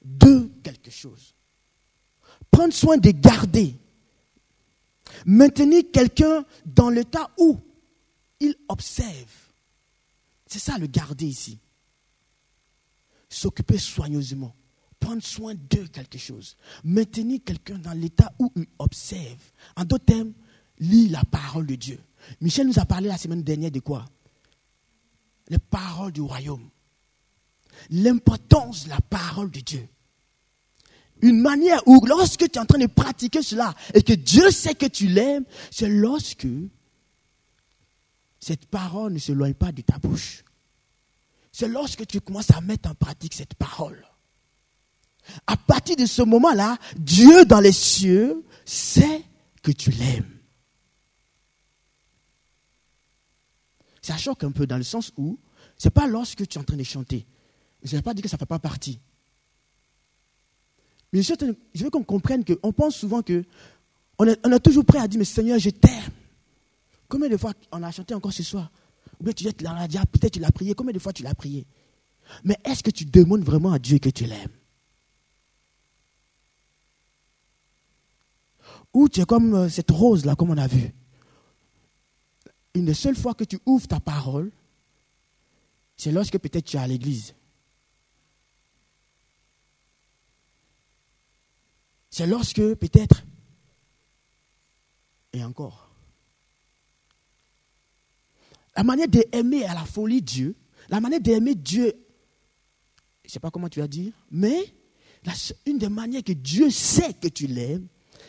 de 0.04 0.52
quelque 0.62 0.91
chose. 0.91 1.34
Prendre 2.52 2.74
soin 2.74 2.98
de 2.98 3.12
garder. 3.12 3.74
Maintenir 5.26 5.84
quelqu'un 5.94 6.44
dans 6.65 6.89
l'état 6.89 7.32
où 7.39 7.58
il 8.41 8.56
observe. 8.68 9.32
C'est 10.48 10.60
ça 10.60 10.78
le 10.78 10.88
garder 10.88 11.26
ici. 11.26 11.58
S'occuper 13.30 13.78
soigneusement. 13.78 14.54
Prendre 15.00 15.24
soin 15.24 15.54
de 15.56 15.86
quelque 15.88 16.18
chose. 16.18 16.58
Maintenir 16.84 17.39
quelqu'un 17.46 17.78
dans 17.78 17.94
l'état 17.94 18.34
où 18.38 18.52
il 18.58 18.65
observe. 18.80 19.39
En 19.78 19.86
d'autres 19.86 20.04
termes, 20.04 20.34
lit 20.78 21.08
la 21.08 21.24
parole 21.24 21.68
de 21.68 21.76
Dieu. 21.76 22.00
Michel 22.41 22.67
nous 22.67 22.79
a 22.79 22.85
parlé 22.85 23.07
la 23.07 23.17
semaine 23.17 23.43
dernière 23.43 23.71
de 23.71 23.79
quoi? 23.79 24.05
Les 25.49 25.59
paroles 25.59 26.11
du 26.11 26.21
royaume. 26.21 26.69
L'importance 27.89 28.85
de 28.85 28.89
la 28.89 29.01
parole 29.01 29.51
de 29.51 29.59
Dieu. 29.59 29.88
Une 31.21 31.39
manière 31.39 31.81
où 31.88 32.03
lorsque 32.05 32.39
tu 32.39 32.57
es 32.57 32.59
en 32.59 32.65
train 32.65 32.79
de 32.79 32.88
pratiquer 32.88 33.41
cela 33.41 33.73
et 33.93 34.01
que 34.01 34.13
Dieu 34.13 34.51
sait 34.51 34.75
que 34.75 34.85
tu 34.85 35.07
l'aimes, 35.07 35.45
c'est 35.71 35.89
lorsque 35.89 36.47
cette 38.39 38.65
parole 38.67 39.13
ne 39.13 39.19
se 39.19 39.31
loigne 39.31 39.53
pas 39.53 39.71
de 39.71 39.81
ta 39.81 39.97
bouche. 39.97 40.43
C'est 41.51 41.67
lorsque 41.67 42.05
tu 42.05 42.19
commences 42.19 42.51
à 42.51 42.61
mettre 42.61 42.89
en 42.89 42.95
pratique 42.95 43.33
cette 43.33 43.53
parole. 43.55 44.05
À 45.47 45.57
partir 45.57 45.95
de 45.95 46.05
ce 46.05 46.21
moment-là, 46.21 46.77
Dieu 46.97 47.45
dans 47.45 47.59
les 47.59 47.71
cieux 47.71 48.43
sait 48.65 49.23
que 49.63 49.71
tu 49.71 49.89
l'aimes. 49.91 50.35
Ça 54.06 54.18
choque 54.18 54.44
un 54.44 54.52
peu 54.52 54.68
dans 54.68 54.78
le 54.78 54.84
sens 54.84 55.12
où 55.18 55.39
ce 55.78 55.88
n'est 55.88 55.91
pas 55.91 56.08
lorsque 56.08 56.48
tu 56.48 56.58
es 56.58 56.62
en 56.62 56.63
train 56.63 56.78
de 56.78 56.84
chanter. 56.84 57.26
Je 57.84 57.91
ne 57.91 57.98
vais 57.98 58.02
pas 58.04 58.13
dire 58.13 58.24
que 58.24 58.30
ça 58.30 58.36
ne 58.36 58.39
fait 58.39 58.46
pas 58.46 58.60
partie. 58.60 59.00
Mais 61.12 61.22
je 61.22 61.84
veux 61.84 61.89
qu'on 61.89 62.04
comprenne 62.04 62.44
qu'on 62.44 62.72
pense 62.72 62.96
souvent 62.96 63.22
que 63.22 63.44
on 64.18 64.26
est, 64.26 64.60
toujours 64.60 64.86
prêt 64.86 65.00
à 65.00 65.08
dire, 65.08 65.20
mais 65.20 65.26
Seigneur, 65.26 65.60
je 65.60 65.70
t'aime. 65.72 66.12
Combien 67.10 67.30
de 67.30 67.38
fois 67.38 67.54
on 67.72 67.84
a 67.84 67.91
chanté 67.91 68.13
encore 68.13 68.32
ce 68.32 68.44
soir? 68.44 68.72
Ou 69.20 69.24
bien 69.24 69.34
tu 69.34 69.48
es 69.48 69.52
là, 69.62 69.88
peut-être 70.12 70.34
tu 70.34 70.39
l'as 70.39 70.52
prié. 70.52 70.74
Combien 70.74 70.94
de 70.94 71.00
fois 71.00 71.12
tu 71.12 71.24
l'as 71.24 71.36
prié? 71.36 71.65
Mais 72.44 72.58
est-ce 72.63 72.84
que 72.84 72.91
tu 72.91 73.06
demandes 73.06 73.44
vraiment 73.44 73.74
à 73.74 73.80
Dieu 73.80 73.98
que 73.98 74.10
tu 74.10 74.26
l'aimes? 74.26 74.50
Ou 78.94 79.10
tu 79.10 79.20
es 79.20 79.26
comme 79.26 79.54
euh, 79.54 79.70
cette 79.70 79.91
rose-là, 79.91 80.36
comme 80.36 80.52
on 80.52 80.58
a 80.58 80.68
vu 80.68 80.94
une 82.75 82.85
des 82.85 82.93
seules 82.93 83.15
fois 83.15 83.33
que 83.33 83.45
tu 83.45 83.57
ouvres 83.65 83.88
ta 83.88 83.99
parole, 83.99 84.51
c'est 85.95 86.11
lorsque 86.11 86.38
peut-être 86.38 86.65
tu 86.65 86.75
es 86.75 86.79
à 86.79 86.88
l'église. 86.88 87.33
C'est 92.09 92.27
lorsque 92.27 92.61
peut-être, 92.75 93.23
et 95.33 95.43
encore, 95.43 95.89
la 98.75 98.83
manière 98.83 99.07
d'aimer 99.07 99.65
à 99.65 99.73
la 99.73 99.85
folie 99.85 100.21
Dieu, 100.21 100.55
la 100.89 100.99
manière 100.99 101.21
d'aimer 101.21 101.55
Dieu, 101.55 101.93
je 103.23 103.29
ne 103.29 103.31
sais 103.31 103.39
pas 103.39 103.51
comment 103.51 103.69
tu 103.69 103.79
vas 103.79 103.88
dire, 103.88 104.13
mais 104.31 104.75
une 105.65 105.77
des 105.77 105.89
manières 105.89 106.23
que 106.23 106.33
Dieu 106.33 106.69
sait 106.69 107.13
que 107.13 107.29
tu 107.29 107.47
l'aimes, 107.47 107.88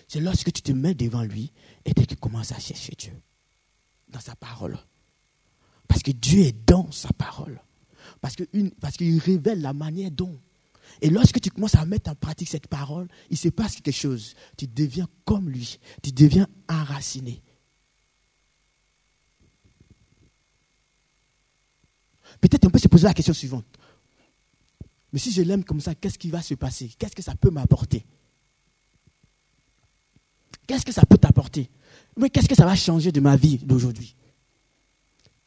c'est 0.08 0.20
lorsque 0.20 0.52
tu 0.52 0.62
te 0.62 0.72
mets 0.72 0.94
devant 0.94 1.22
lui 1.22 1.52
et 1.84 1.92
que 1.92 2.02
tu 2.02 2.16
commences 2.16 2.52
à 2.52 2.58
chercher 2.58 2.94
Dieu 2.96 3.12
dans 4.08 4.20
sa 4.20 4.34
parole. 4.36 4.78
Parce 5.88 6.02
que 6.02 6.10
Dieu 6.10 6.40
est 6.40 6.66
dans 6.66 6.90
sa 6.90 7.08
parole. 7.10 7.60
Parce 8.20 8.36
qu'il 8.36 9.18
révèle 9.18 9.60
la 9.60 9.72
manière 9.72 10.10
dont. 10.10 10.40
Et 11.02 11.10
lorsque 11.10 11.40
tu 11.40 11.50
commences 11.50 11.74
à 11.74 11.84
mettre 11.84 12.10
en 12.10 12.14
pratique 12.14 12.48
cette 12.48 12.68
parole, 12.68 13.08
il 13.30 13.36
se 13.36 13.48
passe 13.48 13.76
quelque 13.76 13.94
chose. 13.94 14.34
Tu 14.56 14.66
deviens 14.66 15.08
comme 15.24 15.50
lui. 15.50 15.78
Tu 16.02 16.12
deviens 16.12 16.46
enraciné. 16.68 17.42
peut-être 22.40 22.66
on 22.66 22.70
peut 22.70 22.78
se 22.78 22.88
poser 22.88 23.04
la 23.04 23.14
question 23.14 23.34
suivante. 23.34 23.66
Mais 25.12 25.18
si 25.18 25.32
je 25.32 25.42
l'aime 25.42 25.64
comme 25.64 25.80
ça, 25.80 25.94
qu'est-ce 25.94 26.18
qui 26.18 26.30
va 26.30 26.42
se 26.42 26.54
passer? 26.54 26.90
Qu'est-ce 26.98 27.14
que 27.14 27.22
ça 27.22 27.34
peut 27.34 27.50
m'apporter? 27.50 28.04
Qu'est-ce 30.66 30.84
que 30.84 30.92
ça 30.92 31.06
peut 31.06 31.18
t'apporter? 31.18 31.70
Mais 32.16 32.30
qu'est-ce 32.30 32.48
que 32.48 32.54
ça 32.54 32.64
va 32.64 32.74
changer 32.74 33.12
de 33.12 33.20
ma 33.20 33.36
vie 33.36 33.58
d'aujourd'hui? 33.58 34.16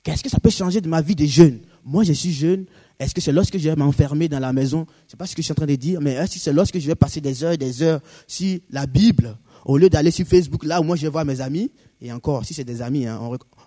Qu'est-ce 0.03 0.23
que 0.23 0.29
ça 0.29 0.39
peut 0.39 0.49
changer 0.49 0.81
de 0.81 0.87
ma 0.87 1.01
vie 1.01 1.15
de 1.15 1.25
jeune? 1.25 1.59
Moi, 1.83 2.03
je 2.03 2.13
suis 2.13 2.31
jeune. 2.31 2.65
Est-ce 2.99 3.13
que 3.13 3.21
c'est 3.21 3.31
lorsque 3.31 3.57
je 3.57 3.69
vais 3.69 3.75
m'enfermer 3.75 4.27
dans 4.27 4.39
la 4.39 4.53
maison? 4.53 4.85
Je 4.87 5.05
ne 5.05 5.09
sais 5.11 5.17
pas 5.17 5.25
ce 5.25 5.35
que 5.35 5.41
je 5.41 5.45
suis 5.45 5.51
en 5.51 5.55
train 5.55 5.65
de 5.65 5.75
dire, 5.75 6.01
mais 6.01 6.13
est-ce 6.13 6.35
que 6.35 6.39
c'est 6.39 6.53
lorsque 6.53 6.79
je 6.79 6.87
vais 6.87 6.95
passer 6.95 7.21
des 7.21 7.43
heures 7.43 7.53
et 7.53 7.57
des 7.57 7.81
heures 7.81 8.01
si 8.27 8.63
la 8.69 8.85
Bible, 8.85 9.37
au 9.65 9.77
lieu 9.77 9.89
d'aller 9.89 10.11
sur 10.11 10.25
Facebook, 10.25 10.63
là 10.63 10.79
où 10.81 10.83
moi 10.83 10.95
je 10.95 11.07
voir 11.07 11.25
mes 11.25 11.41
amis, 11.41 11.71
et 12.01 12.11
encore, 12.11 12.45
si 12.45 12.53
c'est 12.53 12.63
des 12.63 12.81
amis, 12.81 13.07
hein, 13.07 13.19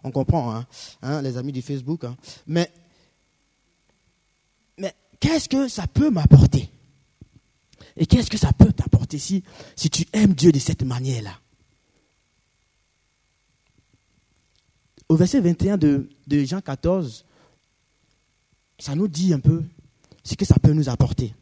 on, 0.04 0.10
comprend, 0.10 0.54
hein, 0.54 0.66
hein, 1.02 1.22
les 1.22 1.36
amis 1.36 1.52
du 1.52 1.62
Facebook, 1.62 2.04
mais 2.46 2.70
qu'est-ce 5.22 5.48
que 5.48 5.68
ça 5.68 5.86
peut 5.86 6.10
m'apporter? 6.10 6.68
Et 7.96 8.06
qu'est-ce 8.06 8.30
que 8.30 8.38
ça 8.38 8.52
peut 8.52 8.72
t'apporter 8.72 9.18
si, 9.18 9.44
si 9.76 9.90
tu 9.90 10.04
aimes 10.12 10.34
Dieu 10.34 10.50
de 10.50 10.58
cette 10.58 10.82
manière-là? 10.82 11.38
Au 15.12 15.14
verset 15.14 15.40
21 15.40 15.76
de, 15.76 16.08
de 16.26 16.42
Jean 16.42 16.62
14, 16.62 17.26
ça 18.78 18.94
nous 18.94 19.08
dit 19.08 19.34
un 19.34 19.40
peu 19.40 19.62
ce 20.24 20.36
que 20.36 20.46
ça 20.46 20.54
peut 20.54 20.72
nous 20.72 20.88
apporter. 20.88 21.34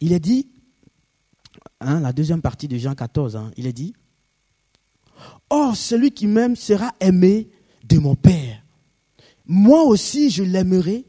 Il 0.00 0.12
est 0.12 0.20
dit, 0.20 0.46
hein, 1.80 1.98
la 1.98 2.12
deuxième 2.12 2.40
partie 2.40 2.68
de 2.68 2.78
Jean 2.78 2.94
14, 2.94 3.34
hein, 3.34 3.50
il 3.56 3.66
est 3.66 3.72
dit, 3.72 3.92
Or, 5.50 5.76
celui 5.76 6.12
qui 6.12 6.28
m'aime 6.28 6.54
sera 6.54 6.94
aimé 7.00 7.50
de 7.82 7.98
mon 7.98 8.14
Père. 8.14 8.62
Moi 9.46 9.82
aussi, 9.82 10.30
je 10.30 10.44
l'aimerai 10.44 11.06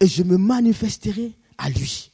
et 0.00 0.08
je 0.08 0.24
me 0.24 0.38
manifesterai 0.38 1.38
à 1.56 1.70
lui. 1.70 2.09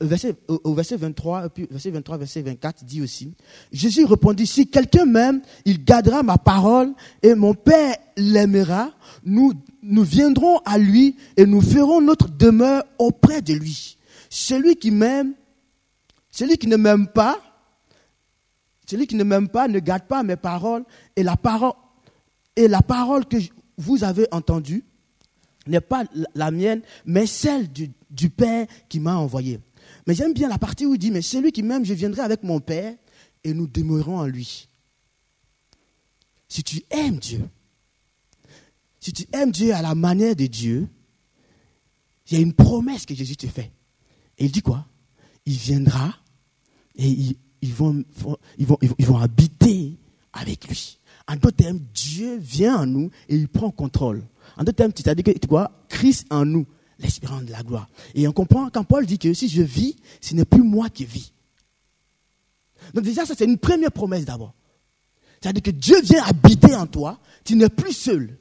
Au 0.00 0.74
verset 0.74 0.96
23, 0.96 1.50
puis 1.50 1.66
verset 1.70 1.90
23, 1.90 2.16
verset 2.16 2.42
24 2.42 2.84
dit 2.84 3.02
aussi, 3.02 3.34
Jésus 3.70 4.06
répondit, 4.06 4.46
si 4.46 4.66
quelqu'un 4.66 5.04
m'aime, 5.04 5.42
il 5.66 5.84
gardera 5.84 6.22
ma 6.22 6.38
parole 6.38 6.94
et 7.22 7.34
mon 7.34 7.52
Père 7.52 7.96
l'aimera. 8.16 8.92
Nous, 9.24 9.52
nous 9.82 10.02
viendrons 10.02 10.58
à 10.64 10.78
lui 10.78 11.16
et 11.36 11.44
nous 11.44 11.60
ferons 11.60 12.00
notre 12.00 12.30
demeure 12.30 12.84
auprès 12.98 13.42
de 13.42 13.52
lui. 13.52 13.98
Celui 14.30 14.76
qui 14.76 14.90
m'aime, 14.90 15.34
celui 16.30 16.56
qui 16.56 16.66
ne 16.66 16.76
m'aime 16.76 17.08
pas, 17.08 17.38
celui 18.86 19.06
qui 19.06 19.16
ne 19.16 19.24
m'aime 19.24 19.48
pas 19.48 19.68
ne 19.68 19.78
garde 19.80 20.04
pas 20.04 20.22
mes 20.22 20.36
paroles 20.36 20.84
et 21.14 21.22
la 21.22 21.36
parole, 21.36 21.72
et 22.56 22.68
la 22.68 22.82
parole 22.82 23.26
que 23.26 23.36
vous 23.76 24.02
avez 24.02 24.26
entendue 24.32 24.84
n'est 25.66 25.80
pas 25.80 26.04
la 26.34 26.50
mienne, 26.50 26.82
mais 27.04 27.26
celle 27.26 27.68
du, 27.70 27.90
Père 28.30 28.66
qui 28.88 28.98
m'a 28.98 29.16
envoyé. 29.16 29.60
Mais 30.06 30.14
j'aime 30.14 30.32
bien 30.32 30.48
la 30.48 30.58
partie 30.58 30.86
où 30.86 30.94
il 30.94 30.98
dit, 30.98 31.10
mais 31.10 31.22
celui 31.22 31.52
qui 31.52 31.62
m'aime, 31.62 31.84
je 31.84 31.94
viendrai 31.94 32.22
avec 32.22 32.42
mon 32.42 32.60
Père 32.60 32.94
et 33.44 33.54
nous 33.54 33.66
demeurerons 33.66 34.18
en 34.18 34.26
lui. 34.26 34.68
Si 36.48 36.62
tu 36.62 36.82
aimes 36.90 37.18
Dieu, 37.18 37.48
si 38.98 39.12
tu 39.12 39.26
aimes 39.32 39.50
Dieu 39.50 39.74
à 39.74 39.82
la 39.82 39.94
manière 39.94 40.36
de 40.36 40.46
Dieu, 40.46 40.88
il 42.26 42.36
y 42.36 42.40
a 42.40 42.42
une 42.42 42.52
promesse 42.52 43.06
que 43.06 43.14
Jésus 43.14 43.36
te 43.36 43.46
fait. 43.46 43.72
Et 44.38 44.46
il 44.46 44.52
dit 44.52 44.62
quoi? 44.62 44.86
Il 45.46 45.54
viendra 45.54 46.14
et 46.96 47.36
ils, 47.62 47.74
vont, 47.74 48.04
habiter 49.20 49.98
avec 50.32 50.68
lui. 50.68 50.98
En 51.26 51.34
d'autres 51.34 51.56
termes, 51.56 51.80
Dieu 51.94 52.36
vient 52.38 52.80
en 52.80 52.86
nous 52.86 53.10
et 53.28 53.36
il 53.36 53.48
prend 53.48 53.70
contrôle. 53.70 54.22
En 54.56 54.64
d'autres 54.64 54.76
termes, 54.76 54.92
tu 54.92 55.08
as 55.08 55.14
dit 55.14 55.22
que 55.22 55.46
quoi 55.46 55.84
Christ 55.88 56.26
en 56.30 56.44
nous, 56.44 56.66
l'espérance 57.00 57.44
de 57.44 57.52
la 57.52 57.62
gloire. 57.62 57.88
Et 58.14 58.26
on 58.28 58.32
comprend 58.32 58.70
quand 58.70 58.84
Paul 58.84 59.06
dit 59.06 59.18
que 59.18 59.32
si 59.34 59.48
je 59.48 59.62
vis, 59.62 59.96
ce 60.20 60.34
n'est 60.34 60.44
plus 60.44 60.62
moi 60.62 60.88
qui 60.88 61.04
vis. 61.04 61.32
Donc 62.94 63.04
déjà, 63.04 63.26
ça 63.26 63.34
c'est 63.36 63.44
une 63.44 63.58
première 63.58 63.92
promesse 63.92 64.24
d'abord. 64.24 64.54
C'est-à-dire 65.40 65.62
que 65.62 65.70
Dieu 65.70 66.00
vient 66.02 66.22
habiter 66.24 66.74
en 66.74 66.86
toi, 66.86 67.18
tu 67.44 67.56
n'es 67.56 67.68
plus 67.68 67.92
seul. 67.92 68.38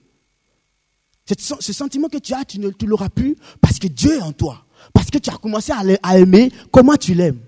Ce 1.26 1.74
sentiment 1.74 2.10
que 2.10 2.18
tu 2.18 2.34
as, 2.34 2.44
tu 2.44 2.60
ne 2.60 2.70
l'auras 2.86 3.10
plus 3.10 3.36
parce 3.62 3.78
que 3.78 3.88
Dieu 3.88 4.18
est 4.18 4.22
en 4.22 4.34
toi. 4.34 4.66
Parce 4.94 5.10
que 5.10 5.18
tu 5.18 5.30
as 5.30 5.38
commencé 5.38 5.72
à 6.02 6.18
aimer 6.18 6.52
comment 6.72 6.96
tu 6.96 7.14
l'aimes. 7.14 7.42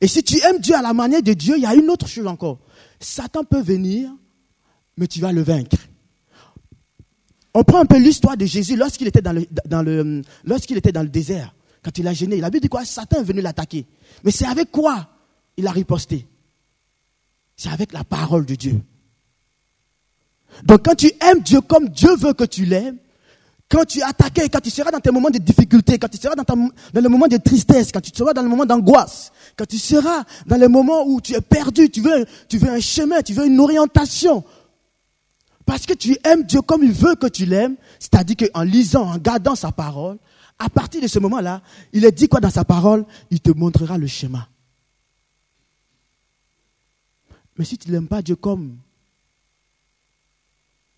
Et 0.00 0.08
si 0.08 0.22
tu 0.22 0.38
aimes 0.44 0.58
Dieu 0.58 0.74
à 0.74 0.82
la 0.82 0.92
manière 0.92 1.22
de 1.22 1.32
Dieu, 1.32 1.56
il 1.56 1.62
y 1.62 1.66
a 1.66 1.74
une 1.74 1.88
autre 1.88 2.08
chose 2.08 2.26
encore. 2.26 2.58
Satan 3.00 3.44
peut 3.44 3.62
venir 3.62 4.10
mais 4.98 5.06
tu 5.06 5.20
vas 5.20 5.32
le 5.32 5.42
vaincre. 5.42 5.76
On 7.54 7.64
prend 7.64 7.80
un 7.80 7.86
peu 7.86 7.98
l'histoire 7.98 8.36
de 8.36 8.44
Jésus 8.46 8.76
lorsqu'il 8.76 9.08
était 9.08 9.22
dans 9.22 9.32
le, 9.82 10.22
lorsqu'il 10.44 10.76
était 10.76 10.92
dans 10.92 11.02
le 11.02 11.08
désert, 11.08 11.54
quand 11.82 11.96
il 11.98 12.06
a 12.06 12.12
gêné. 12.12 12.36
Il 12.36 12.44
a 12.44 12.50
vu 12.50 12.60
de 12.60 12.68
quoi? 12.68 12.84
Satan 12.84 13.20
est 13.20 13.24
venu 13.24 13.40
l'attaquer. 13.40 13.86
Mais 14.24 14.30
c'est 14.30 14.46
avec 14.46 14.70
quoi 14.70 15.08
il 15.56 15.66
a 15.66 15.70
riposté? 15.70 16.26
C'est 17.56 17.70
avec 17.70 17.92
la 17.92 18.04
parole 18.04 18.46
de 18.46 18.54
Dieu. 18.54 18.80
Donc 20.64 20.84
quand 20.84 20.94
tu 20.94 21.10
aimes 21.20 21.40
Dieu 21.40 21.60
comme 21.60 21.88
Dieu 21.88 22.14
veut 22.16 22.32
que 22.32 22.44
tu 22.44 22.64
l'aimes, 22.64 22.98
quand 23.68 23.84
tu 23.84 23.98
es 23.98 24.02
attaqué, 24.02 24.48
quand 24.48 24.60
tu 24.60 24.70
seras 24.70 24.90
dans 24.90 25.00
tes 25.00 25.10
moments 25.10 25.28
de 25.28 25.38
difficulté, 25.38 25.98
quand 25.98 26.08
tu 26.08 26.16
seras 26.16 26.34
dans, 26.34 26.44
dans 26.44 27.00
le 27.00 27.08
moment 27.08 27.26
de 27.26 27.36
tristesse, 27.36 27.92
quand 27.92 28.00
tu 28.00 28.10
seras 28.14 28.32
dans 28.32 28.42
le 28.42 28.48
moment 28.48 28.64
d'angoisse, 28.64 29.30
quand 29.56 29.66
tu 29.66 29.78
seras 29.78 30.24
dans 30.46 30.56
le 30.56 30.68
moment 30.68 31.04
où 31.06 31.20
tu 31.20 31.34
es 31.34 31.40
perdu, 31.40 31.90
tu 31.90 32.00
veux, 32.00 32.24
tu 32.48 32.56
veux 32.56 32.70
un 32.70 32.80
chemin, 32.80 33.20
tu 33.20 33.34
veux 33.34 33.46
une 33.46 33.60
orientation, 33.60 34.42
parce 35.68 35.84
que 35.84 35.92
tu 35.92 36.16
aimes 36.24 36.44
Dieu 36.44 36.62
comme 36.62 36.82
il 36.82 36.92
veut 36.92 37.14
que 37.14 37.26
tu 37.26 37.44
l'aimes, 37.44 37.76
c'est-à-dire 37.98 38.36
qu'en 38.38 38.62
lisant, 38.62 39.02
en 39.02 39.18
gardant 39.18 39.54
sa 39.54 39.70
parole, 39.70 40.16
à 40.58 40.70
partir 40.70 41.02
de 41.02 41.06
ce 41.06 41.18
moment-là, 41.18 41.60
il 41.92 42.06
est 42.06 42.12
dit 42.12 42.26
quoi 42.26 42.40
dans 42.40 42.48
sa 42.48 42.64
parole? 42.64 43.04
Il 43.30 43.42
te 43.42 43.50
montrera 43.50 43.98
le 43.98 44.06
schéma. 44.06 44.48
Mais 47.58 47.66
si 47.66 47.76
tu 47.76 47.90
n'aimes 47.90 48.08
pas 48.08 48.22
Dieu 48.22 48.34
comme 48.34 48.78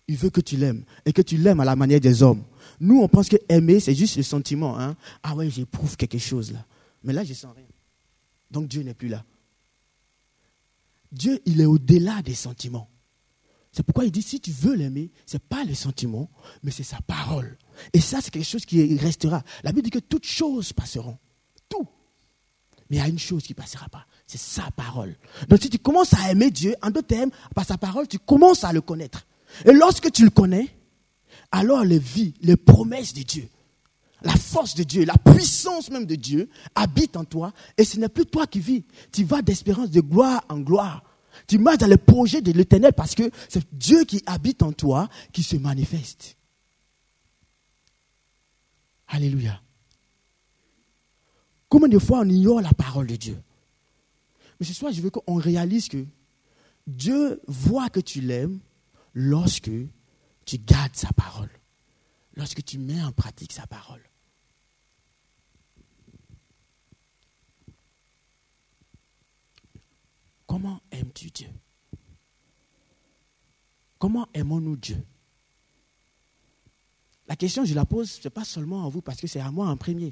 il 0.07 0.15
veut 0.15 0.29
que 0.29 0.39
tu 0.39 0.55
l'aimes 0.55 0.85
et 1.05 1.11
que 1.11 1.21
tu 1.21 1.35
l'aimes 1.35 1.59
à 1.59 1.65
la 1.65 1.75
manière 1.75 1.99
des 1.99 2.23
hommes, 2.23 2.43
nous 2.79 3.01
on 3.01 3.09
pense 3.09 3.27
que 3.27 3.35
aimer 3.49 3.81
c'est 3.81 3.93
juste 3.93 4.15
le 4.15 4.23
sentiment. 4.23 4.79
Hein? 4.79 4.95
Ah 5.21 5.35
ouais, 5.35 5.49
j'éprouve 5.49 5.97
quelque 5.97 6.17
chose 6.17 6.53
là. 6.53 6.65
Mais 7.03 7.11
là, 7.11 7.25
je 7.25 7.33
sens 7.33 7.53
rien. 7.53 7.67
Donc 8.49 8.69
Dieu 8.69 8.83
n'est 8.83 8.93
plus 8.93 9.09
là. 9.09 9.25
Dieu, 11.11 11.41
il 11.45 11.59
est 11.59 11.65
au-delà 11.65 12.21
des 12.21 12.35
sentiments. 12.35 12.87
C'est 13.71 13.83
pourquoi 13.83 14.03
il 14.03 14.11
dit, 14.11 14.21
si 14.21 14.39
tu 14.39 14.51
veux 14.51 14.75
l'aimer, 14.75 15.11
ce 15.25 15.35
n'est 15.35 15.43
pas 15.47 15.63
les 15.63 15.75
sentiments, 15.75 16.29
mais 16.61 16.71
c'est 16.71 16.83
sa 16.83 16.99
parole. 17.01 17.57
Et 17.93 18.01
ça, 18.01 18.19
c'est 18.21 18.31
quelque 18.31 18.47
chose 18.47 18.65
qui 18.65 18.97
restera. 18.97 19.43
La 19.63 19.71
Bible 19.71 19.83
dit 19.83 19.91
que 19.91 19.99
toutes 19.99 20.25
choses 20.25 20.73
passeront. 20.73 21.17
Tout. 21.69 21.87
Mais 22.89 22.97
il 22.97 22.99
y 22.99 23.03
a 23.03 23.07
une 23.07 23.19
chose 23.19 23.43
qui 23.43 23.53
ne 23.53 23.55
passera 23.55 23.87
pas. 23.87 24.05
C'est 24.27 24.39
sa 24.39 24.69
parole. 24.71 25.15
Donc 25.47 25.61
si 25.61 25.69
tu 25.69 25.79
commences 25.79 26.13
à 26.13 26.31
aimer 26.31 26.51
Dieu, 26.51 26.75
en 26.81 26.89
d'autres 26.89 27.07
termes, 27.07 27.31
par 27.55 27.65
sa 27.65 27.77
parole, 27.77 28.07
tu 28.07 28.19
commences 28.19 28.65
à 28.65 28.73
le 28.73 28.81
connaître. 28.81 29.25
Et 29.65 29.71
lorsque 29.71 30.11
tu 30.11 30.25
le 30.25 30.29
connais, 30.29 30.75
alors 31.51 31.85
les 31.85 31.99
vies, 31.99 32.33
les 32.41 32.57
promesses 32.57 33.13
de 33.13 33.23
Dieu, 33.23 33.47
la 34.21 34.35
force 34.35 34.75
de 34.75 34.83
Dieu, 34.83 35.05
la 35.05 35.17
puissance 35.17 35.89
même 35.89 36.05
de 36.05 36.15
Dieu 36.15 36.49
habite 36.75 37.17
en 37.17 37.23
toi. 37.23 37.53
Et 37.77 37.85
ce 37.85 37.97
n'est 37.97 38.09
plus 38.09 38.25
toi 38.25 38.45
qui 38.47 38.59
vis. 38.59 38.83
Tu 39.11 39.23
vas 39.23 39.41
d'espérance 39.41 39.89
de 39.89 40.01
gloire 40.01 40.43
en 40.49 40.59
gloire. 40.59 41.03
Tu 41.47 41.57
marches 41.57 41.79
dans 41.79 41.87
le 41.87 41.97
projet 41.97 42.41
de 42.41 42.51
l'éternel 42.51 42.93
parce 42.93 43.15
que 43.15 43.29
c'est 43.49 43.63
Dieu 43.73 44.03
qui 44.03 44.21
habite 44.25 44.63
en 44.63 44.71
toi 44.71 45.09
qui 45.31 45.43
se 45.43 45.55
manifeste. 45.55 46.37
Alléluia. 49.07 49.61
Combien 51.69 51.87
de 51.87 51.99
fois 51.99 52.19
on 52.19 52.29
ignore 52.29 52.61
la 52.61 52.73
parole 52.73 53.07
de 53.07 53.15
Dieu? 53.15 53.41
Mais 54.59 54.65
ce 54.65 54.73
soir, 54.73 54.91
je 54.91 55.01
veux 55.01 55.09
qu'on 55.09 55.35
réalise 55.35 55.87
que 55.87 56.05
Dieu 56.85 57.41
voit 57.47 57.89
que 57.89 57.99
tu 57.99 58.21
l'aimes 58.21 58.59
lorsque 59.13 59.71
tu 60.45 60.57
gardes 60.57 60.95
sa 60.95 61.11
parole, 61.13 61.51
lorsque 62.35 62.63
tu 62.63 62.77
mets 62.77 63.01
en 63.01 63.11
pratique 63.11 63.53
sa 63.53 63.67
parole. 63.67 64.01
Comment 70.51 70.81
aimes-tu 70.91 71.29
Dieu? 71.29 71.47
Comment 73.97 74.27
aimons-nous 74.33 74.75
Dieu? 74.75 75.01
La 77.25 77.37
question, 77.37 77.63
je 77.63 77.73
la 77.73 77.85
pose, 77.85 78.11
ce 78.11 78.23
n'est 78.25 78.31
pas 78.31 78.43
seulement 78.43 78.85
à 78.85 78.89
vous, 78.89 79.01
parce 79.01 79.21
que 79.21 79.27
c'est 79.27 79.39
à 79.39 79.49
moi 79.49 79.69
en 79.69 79.77
premier. 79.77 80.11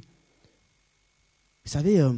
Vous 1.65 1.69
savez, 1.69 1.99
euh, 1.99 2.13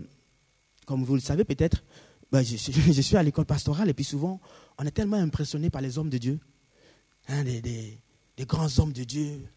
comme 0.86 1.04
vous 1.04 1.16
le 1.16 1.20
savez 1.20 1.44
peut-être, 1.46 1.84
ben, 2.32 2.44
je, 2.44 2.58
suis 2.58 3.18
à 3.18 3.24
l'école 3.24 3.46
pastorale 3.46 3.90
et 3.90 3.94
puis 3.96 4.06
souvent, 4.06 4.40
on 4.78 4.86
est 4.86 4.92
tellement 4.92 5.18
impressionné 5.18 5.72
par 5.72 5.82
les 5.82 5.98
hommes 5.98 6.12
de 6.12 6.20
Dieu, 6.20 6.40
hein, 7.28 7.44
des, 7.44 8.00
grands 8.42 8.70
hommes 8.78 8.94
de 8.94 9.04
Dieu. 9.04 9.48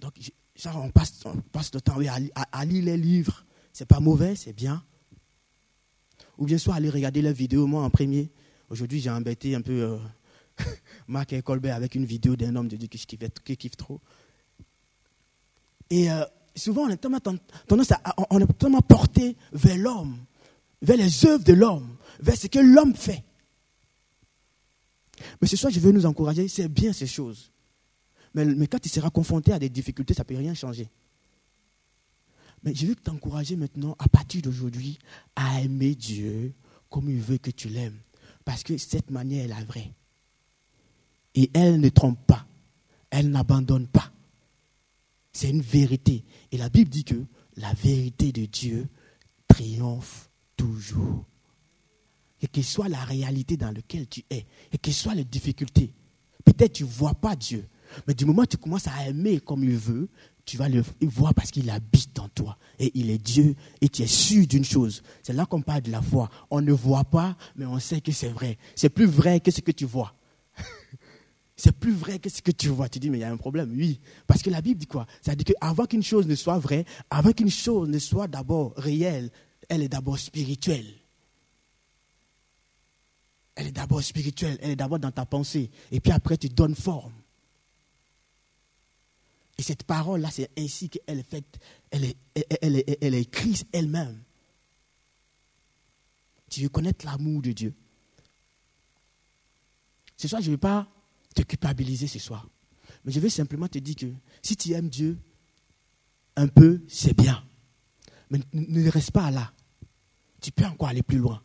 Donc, 0.00 0.14
on 0.74 0.90
passe, 0.90 1.20
on 1.26 1.36
passe 1.52 1.74
le 1.74 1.82
temps 1.82 1.98
à, 2.00 2.42
à 2.50 2.64
lire 2.64 2.84
les 2.86 2.96
livres. 2.96 3.44
C'est 3.74 3.84
pas 3.84 4.00
mauvais, 4.00 4.36
c'est 4.36 4.54
bien 4.54 4.82
ou 6.38 6.46
bien 6.46 6.58
soit 6.58 6.74
aller 6.74 6.90
regarder 6.90 7.22
la 7.22 7.32
vidéo, 7.32 7.66
moi 7.66 7.82
en 7.82 7.90
premier. 7.90 8.30
Aujourd'hui, 8.68 9.00
j'ai 9.00 9.10
embêté 9.10 9.54
un 9.54 9.60
peu 9.62 9.72
euh, 9.72 9.98
Marc 11.08 11.32
et 11.32 11.42
Colbert 11.42 11.76
avec 11.76 11.94
une 11.94 12.04
vidéo 12.04 12.36
d'un 12.36 12.54
homme 12.56 12.68
de 12.68 12.76
Dieu 12.76 12.88
qui 12.88 13.56
kiffe, 13.56 13.76
trop. 13.76 14.00
Et 15.90 16.10
euh, 16.10 16.24
souvent, 16.54 16.82
on 16.82 16.88
est 16.88 16.96
tellement 16.96 17.20
tendance 17.20 17.92
à, 17.92 18.00
on 18.30 18.40
est 18.40 18.58
tellement 18.58 18.80
porté 18.80 19.36
vers 19.52 19.76
l'homme, 19.76 20.18
vers 20.82 20.96
les 20.96 21.26
œuvres 21.26 21.44
de 21.44 21.52
l'homme, 21.52 21.96
vers 22.20 22.36
ce 22.36 22.48
que 22.48 22.58
l'homme 22.58 22.94
fait. 22.94 23.22
Mais 25.40 25.48
ce 25.48 25.56
soir, 25.56 25.72
je 25.72 25.80
veux 25.80 25.92
nous 25.92 26.06
encourager, 26.06 26.48
c'est 26.48 26.68
bien 26.68 26.92
ces 26.92 27.06
choses. 27.06 27.50
Mais, 28.34 28.44
mais 28.44 28.66
quand 28.66 28.78
tu 28.78 28.88
seras 28.88 29.10
confronté 29.10 29.52
à 29.52 29.58
des 29.58 29.70
difficultés, 29.70 30.12
ça 30.12 30.24
ne 30.24 30.28
peut 30.28 30.36
rien 30.36 30.54
changer. 30.54 30.90
Mais 32.66 32.74
je 32.74 32.84
veux 32.84 32.96
t'encourager 32.96 33.54
maintenant, 33.54 33.94
à 34.00 34.08
partir 34.08 34.42
d'aujourd'hui, 34.42 34.98
à 35.36 35.60
aimer 35.62 35.94
Dieu 35.94 36.52
comme 36.90 37.08
il 37.08 37.20
veut 37.20 37.38
que 37.38 37.52
tu 37.52 37.68
l'aimes. 37.68 37.98
Parce 38.44 38.64
que 38.64 38.76
cette 38.76 39.10
manière 39.10 39.44
est 39.44 39.48
la 39.48 39.64
vraie. 39.64 39.92
Et 41.36 41.48
elle 41.54 41.80
ne 41.80 41.88
trompe 41.88 42.18
pas. 42.26 42.44
Elle 43.10 43.30
n'abandonne 43.30 43.86
pas. 43.86 44.10
C'est 45.32 45.50
une 45.50 45.62
vérité. 45.62 46.24
Et 46.50 46.56
la 46.56 46.68
Bible 46.68 46.90
dit 46.90 47.04
que 47.04 47.24
la 47.56 47.72
vérité 47.72 48.32
de 48.32 48.46
Dieu 48.46 48.88
triomphe 49.46 50.28
toujours. 50.56 51.24
Et 52.42 52.48
que 52.48 52.62
soit 52.62 52.88
la 52.88 53.04
réalité 53.04 53.56
dans 53.56 53.70
laquelle 53.70 54.08
tu 54.08 54.24
es, 54.28 54.44
et 54.72 54.78
que 54.78 54.90
soit 54.90 55.14
les 55.14 55.24
difficultés. 55.24 55.92
Peut-être 56.44 56.74
tu 56.74 56.84
ne 56.84 56.88
vois 56.88 57.14
pas 57.14 57.36
Dieu, 57.36 57.66
mais 58.06 58.14
du 58.14 58.24
moment 58.24 58.42
où 58.42 58.46
tu 58.46 58.56
commences 58.56 58.88
à 58.88 59.08
aimer 59.08 59.40
comme 59.40 59.64
il 59.64 59.76
veut, 59.76 60.08
tu 60.46 60.56
vas 60.56 60.68
le 60.68 60.84
voir 61.02 61.34
parce 61.34 61.50
qu'il 61.50 61.68
habite 61.70 62.18
en 62.20 62.28
toi. 62.28 62.56
Et 62.78 62.92
il 62.94 63.10
est 63.10 63.18
Dieu 63.18 63.56
et 63.80 63.88
tu 63.88 64.02
es 64.02 64.06
sûr 64.06 64.46
d'une 64.46 64.64
chose. 64.64 65.02
C'est 65.22 65.32
là 65.32 65.44
qu'on 65.44 65.60
parle 65.60 65.82
de 65.82 65.90
la 65.90 66.00
foi. 66.00 66.30
On 66.50 66.60
ne 66.60 66.72
voit 66.72 67.04
pas, 67.04 67.36
mais 67.56 67.66
on 67.66 67.80
sait 67.80 68.00
que 68.00 68.12
c'est 68.12 68.28
vrai. 68.28 68.56
C'est 68.76 68.88
plus 68.88 69.06
vrai 69.06 69.40
que 69.40 69.50
ce 69.50 69.60
que 69.60 69.72
tu 69.72 69.84
vois. 69.84 70.14
c'est 71.56 71.72
plus 71.72 71.92
vrai 71.92 72.20
que 72.20 72.30
ce 72.30 72.40
que 72.40 72.52
tu 72.52 72.68
vois. 72.68 72.88
Tu 72.88 73.00
dis, 73.00 73.10
mais 73.10 73.18
il 73.18 73.22
y 73.22 73.24
a 73.24 73.32
un 73.32 73.36
problème. 73.36 73.74
Oui. 73.76 74.00
Parce 74.28 74.40
que 74.40 74.48
la 74.50 74.62
Bible 74.62 74.78
dit 74.78 74.86
quoi? 74.86 75.06
Ça 75.20 75.34
dit 75.34 75.42
qu'avant 75.42 75.84
qu'une 75.84 76.04
chose 76.04 76.28
ne 76.28 76.36
soit 76.36 76.60
vraie, 76.60 76.84
avant 77.10 77.32
qu'une 77.32 77.50
chose 77.50 77.88
ne 77.88 77.98
soit 77.98 78.28
d'abord 78.28 78.72
réelle, 78.76 79.30
elle 79.68 79.82
est 79.82 79.88
d'abord 79.88 80.18
spirituelle. 80.18 80.86
Elle 83.56 83.66
est 83.66 83.72
d'abord 83.72 84.02
spirituelle, 84.02 84.58
elle 84.60 84.70
est 84.70 84.76
d'abord 84.76 85.00
dans 85.00 85.10
ta 85.10 85.26
pensée. 85.26 85.70
Et 85.90 85.98
puis 85.98 86.12
après, 86.12 86.36
tu 86.36 86.48
donnes 86.48 86.76
forme. 86.76 87.12
Et 89.58 89.62
cette 89.62 89.84
parole-là, 89.84 90.30
c'est 90.30 90.50
ainsi 90.58 90.90
qu'elle 90.90 91.18
est 91.18 91.28
faite, 91.28 91.58
elle 91.90 92.04
est, 92.04 92.16
elle, 92.60 92.76
est, 92.76 92.98
elle 93.00 93.14
est 93.14 93.22
écrite 93.22 93.66
elle-même. 93.72 94.22
Tu 96.50 96.62
veux 96.62 96.68
connaître 96.68 97.04
l'amour 97.04 97.42
de 97.42 97.52
Dieu. 97.52 97.74
Ce 100.16 100.28
soir, 100.28 100.42
je 100.42 100.48
ne 100.50 100.54
vais 100.54 100.60
pas 100.60 100.88
te 101.34 101.42
culpabiliser 101.42 102.06
ce 102.06 102.18
soir. 102.18 102.48
Mais 103.04 103.12
je 103.12 103.20
vais 103.20 103.30
simplement 103.30 103.68
te 103.68 103.78
dire 103.78 103.96
que 103.96 104.12
si 104.42 104.56
tu 104.56 104.72
aimes 104.72 104.88
Dieu 104.88 105.18
un 106.36 106.48
peu, 106.48 106.82
c'est 106.88 107.16
bien. 107.16 107.42
Mais 108.30 108.40
ne 108.52 108.90
reste 108.90 109.10
pas 109.10 109.30
là. 109.30 109.52
Tu 110.40 110.52
peux 110.52 110.64
encore 110.64 110.88
aller 110.88 111.02
plus 111.02 111.18
loin. 111.18 111.42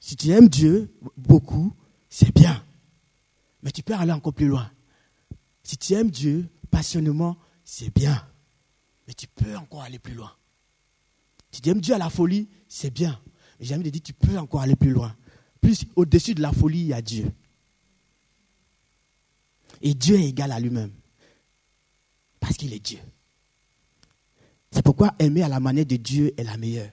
Si 0.00 0.16
tu 0.16 0.30
aimes 0.30 0.48
Dieu 0.48 0.92
beaucoup, 1.16 1.74
c'est 2.08 2.34
bien. 2.34 2.64
Mais 3.62 3.70
tu 3.70 3.82
peux 3.82 3.94
aller 3.94 4.12
encore 4.12 4.34
plus 4.34 4.48
loin. 4.48 4.70
Si 5.62 5.76
tu 5.76 5.94
aimes 5.94 6.10
Dieu 6.10 6.48
passionnément, 6.72 7.36
c'est 7.64 7.94
bien. 7.94 8.26
Mais 9.06 9.14
tu 9.14 9.28
peux 9.28 9.56
encore 9.56 9.82
aller 9.82 10.00
plus 10.00 10.14
loin. 10.14 10.32
Tu 11.52 11.68
aimes 11.68 11.80
Dieu 11.80 11.94
à 11.94 11.98
la 11.98 12.10
folie, 12.10 12.48
c'est 12.66 12.90
bien. 12.90 13.20
Mais 13.60 13.66
j'ai 13.66 13.74
envie 13.74 13.84
de 13.84 13.90
dire, 13.90 14.02
tu 14.02 14.14
peux 14.14 14.36
encore 14.38 14.62
aller 14.62 14.74
plus 14.74 14.90
loin. 14.90 15.14
Plus 15.60 15.84
au-dessus 15.94 16.34
de 16.34 16.40
la 16.42 16.50
folie, 16.50 16.80
il 16.80 16.86
y 16.86 16.92
a 16.94 17.02
Dieu. 17.02 17.30
Et 19.82 19.94
Dieu 19.94 20.16
est 20.16 20.28
égal 20.28 20.50
à 20.50 20.58
lui-même. 20.58 20.92
Parce 22.40 22.56
qu'il 22.56 22.72
est 22.72 22.80
Dieu. 22.80 22.98
C'est 24.70 24.82
pourquoi 24.82 25.14
aimer 25.18 25.42
à 25.42 25.48
la 25.48 25.60
manière 25.60 25.86
de 25.86 25.96
Dieu 25.96 26.32
est 26.38 26.44
la 26.44 26.56
meilleure. 26.56 26.90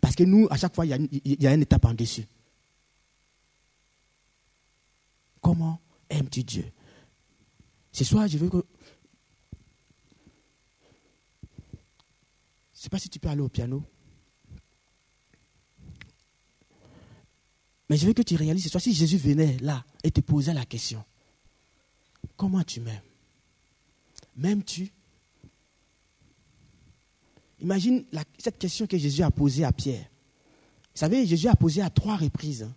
Parce 0.00 0.16
que 0.16 0.24
nous, 0.24 0.48
à 0.50 0.56
chaque 0.56 0.74
fois, 0.74 0.84
il 0.84 0.88
y 0.88 0.92
a 0.92 0.96
une, 0.96 1.08
il 1.12 1.40
y 1.40 1.46
a 1.46 1.54
une 1.54 1.62
étape 1.62 1.84
en 1.84 1.94
dessus. 1.94 2.26
Comment 5.40 5.80
aimes-tu 6.10 6.42
Dieu? 6.42 6.64
Ce 7.92 8.04
soir, 8.04 8.26
je 8.26 8.38
veux 8.38 8.48
que 8.48 8.64
Je 12.82 12.86
ne 12.88 12.90
sais 12.90 12.90
pas 12.90 12.98
si 12.98 13.08
tu 13.08 13.20
peux 13.20 13.28
aller 13.28 13.40
au 13.40 13.48
piano. 13.48 13.84
Mais 17.88 17.96
je 17.96 18.04
veux 18.04 18.12
que 18.12 18.22
tu 18.22 18.34
réalises 18.34 18.64
ce 18.64 18.70
soir, 18.70 18.82
si 18.82 18.92
Jésus 18.92 19.18
venait 19.18 19.56
là 19.58 19.84
et 20.02 20.10
te 20.10 20.20
posait 20.20 20.52
la 20.52 20.64
question, 20.64 21.04
comment 22.36 22.64
tu 22.64 22.80
m'aimes? 22.80 23.02
M'aimes-tu? 24.34 24.90
Imagine 27.60 28.04
cette 28.38 28.58
question 28.58 28.88
que 28.88 28.98
Jésus 28.98 29.22
a 29.22 29.30
posée 29.30 29.62
à 29.62 29.70
Pierre. 29.70 30.08
Vous 30.92 30.98
savez, 30.98 31.24
Jésus 31.24 31.46
a 31.46 31.54
posé 31.54 31.82
à 31.82 31.90
trois 31.90 32.16
reprises. 32.16 32.64
Hein. 32.64 32.74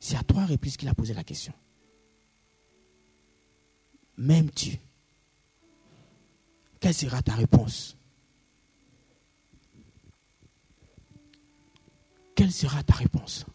C'est 0.00 0.16
à 0.16 0.22
trois 0.22 0.46
reprises 0.46 0.78
qu'il 0.78 0.88
a 0.88 0.94
posé 0.94 1.12
la 1.12 1.24
question. 1.24 1.52
M'aimes-tu? 4.16 4.78
Quelle 6.80 6.94
sera 6.94 7.22
ta 7.22 7.34
réponse? 7.34 7.96
Quelle 12.34 12.52
sera 12.52 12.82
ta 12.82 12.94
réponse? 12.94 13.46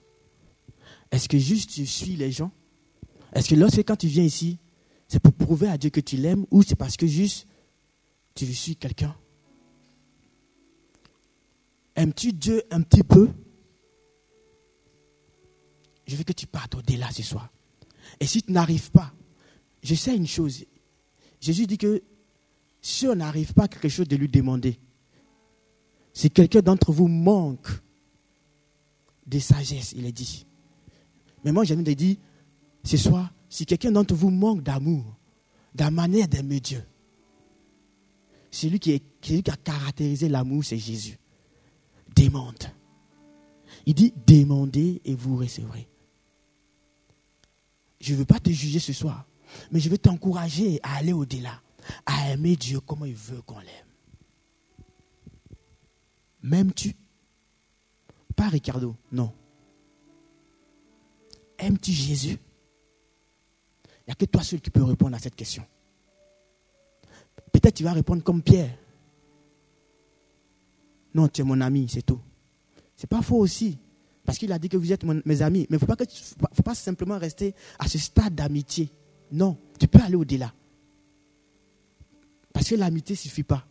Est-ce 1.11 1.27
que 1.27 1.37
juste 1.37 1.71
tu 1.71 1.85
suis 1.85 2.15
les 2.15 2.31
gens? 2.31 2.51
Est-ce 3.33 3.49
que 3.49 3.55
lorsque 3.55 3.83
quand 3.83 3.97
tu 3.97 4.07
viens 4.07 4.23
ici, 4.23 4.59
c'est 5.07 5.19
pour 5.19 5.33
prouver 5.33 5.67
à 5.67 5.77
Dieu 5.77 5.89
que 5.89 5.99
tu 5.99 6.17
l'aimes 6.17 6.45
ou 6.51 6.63
c'est 6.63 6.75
parce 6.75 6.97
que 6.97 7.07
juste 7.07 7.47
tu 8.35 8.51
suis 8.53 8.75
quelqu'un? 8.75 9.15
Aimes-tu 11.95 12.33
Dieu 12.33 12.63
un 12.71 12.81
petit 12.81 13.03
peu? 13.03 13.29
Je 16.07 16.15
veux 16.15 16.23
que 16.23 16.33
tu 16.33 16.47
partes 16.47 16.75
au-delà 16.75 17.11
ce 17.11 17.23
soir. 17.23 17.51
Et 18.19 18.25
si 18.25 18.41
tu 18.41 18.51
n'arrives 18.51 18.89
pas, 18.91 19.13
je 19.81 19.95
sais 19.95 20.15
une 20.15 20.27
chose. 20.27 20.65
Jésus 21.39 21.67
dit 21.67 21.77
que 21.77 22.01
si 22.81 23.07
on 23.07 23.15
n'arrive 23.15 23.53
pas 23.53 23.63
à 23.63 23.67
quelque 23.67 23.89
chose 23.89 24.07
de 24.07 24.15
lui 24.15 24.27
demander, 24.27 24.79
si 26.13 26.29
quelqu'un 26.29 26.61
d'entre 26.61 26.91
vous 26.91 27.07
manque 27.07 27.69
de 29.25 29.39
sagesse, 29.39 29.93
il 29.95 30.05
est 30.05 30.11
dit. 30.11 30.45
Mais 31.43 31.51
moi, 31.51 31.63
j'ai 31.63 31.75
envie 31.75 31.83
de 31.83 31.93
dire, 31.93 32.17
ce 32.83 32.97
soir, 32.97 33.31
si 33.49 33.65
quelqu'un 33.65 33.91
d'entre 33.91 34.15
vous 34.15 34.29
manque 34.29 34.61
d'amour, 34.63 35.05
de 35.75 35.83
la 35.83 35.91
manière 35.91 36.27
d'aimer 36.27 36.59
Dieu, 36.59 36.83
celui 38.51 38.79
qui, 38.79 39.01
qui 39.21 39.43
a 39.47 39.55
caractérisé 39.55 40.27
l'amour, 40.27 40.63
c'est 40.63 40.77
Jésus. 40.77 41.17
Demande. 42.15 42.63
Il 43.85 43.93
dit, 43.93 44.13
demandez 44.25 45.01
et 45.05 45.15
vous 45.15 45.37
recevrez. 45.37 45.87
Je 48.01 48.13
ne 48.13 48.17
veux 48.17 48.25
pas 48.25 48.39
te 48.39 48.49
juger 48.49 48.79
ce 48.79 48.93
soir, 48.93 49.25
mais 49.71 49.79
je 49.79 49.89
veux 49.89 49.97
t'encourager 49.97 50.79
à 50.83 50.97
aller 50.97 51.13
au-delà 51.13 51.61
à 52.05 52.31
aimer 52.31 52.55
Dieu 52.55 52.79
comme 52.79 53.05
il 53.05 53.15
veut 53.15 53.41
qu'on 53.41 53.59
l'aime. 53.59 53.67
M'aimes-tu? 56.43 56.95
Pas 58.35 58.47
Ricardo, 58.47 58.95
non. 59.11 59.33
Aimes-tu 61.57 61.91
Jésus? 61.91 62.37
Il 63.85 64.07
n'y 64.07 64.11
a 64.11 64.15
que 64.15 64.25
toi 64.25 64.41
seul 64.43 64.61
qui 64.61 64.69
peux 64.69 64.83
répondre 64.83 65.15
à 65.15 65.19
cette 65.19 65.35
question. 65.35 65.65
Peut-être 67.51 67.75
tu 67.75 67.83
vas 67.83 67.93
répondre 67.93 68.23
comme 68.23 68.41
Pierre. 68.41 68.77
Non, 71.13 71.27
tu 71.27 71.41
es 71.41 71.43
mon 71.43 71.59
ami, 71.59 71.87
c'est 71.89 72.03
tout. 72.03 72.21
C'est 72.95 73.09
pas 73.09 73.21
faux 73.21 73.37
aussi. 73.37 73.77
Parce 74.23 74.37
qu'il 74.37 74.51
a 74.51 74.59
dit 74.59 74.69
que 74.69 74.77
vous 74.77 74.93
êtes 74.93 75.03
mes 75.03 75.41
amis. 75.41 75.65
Mais 75.69 75.77
il 75.77 75.83
ne 75.83 76.45
faut 76.53 76.63
pas 76.63 76.75
simplement 76.75 77.17
rester 77.17 77.55
à 77.79 77.87
ce 77.87 77.97
stade 77.97 78.35
d'amitié. 78.35 78.91
Non, 79.31 79.57
tu 79.79 79.87
peux 79.87 79.99
aller 80.01 80.15
au-delà. 80.15 80.53
Parce 82.53 82.67
que 82.69 82.75
l'amitié 82.75 83.13
ne 83.13 83.17
suffit 83.17 83.43
pas. 83.43 83.65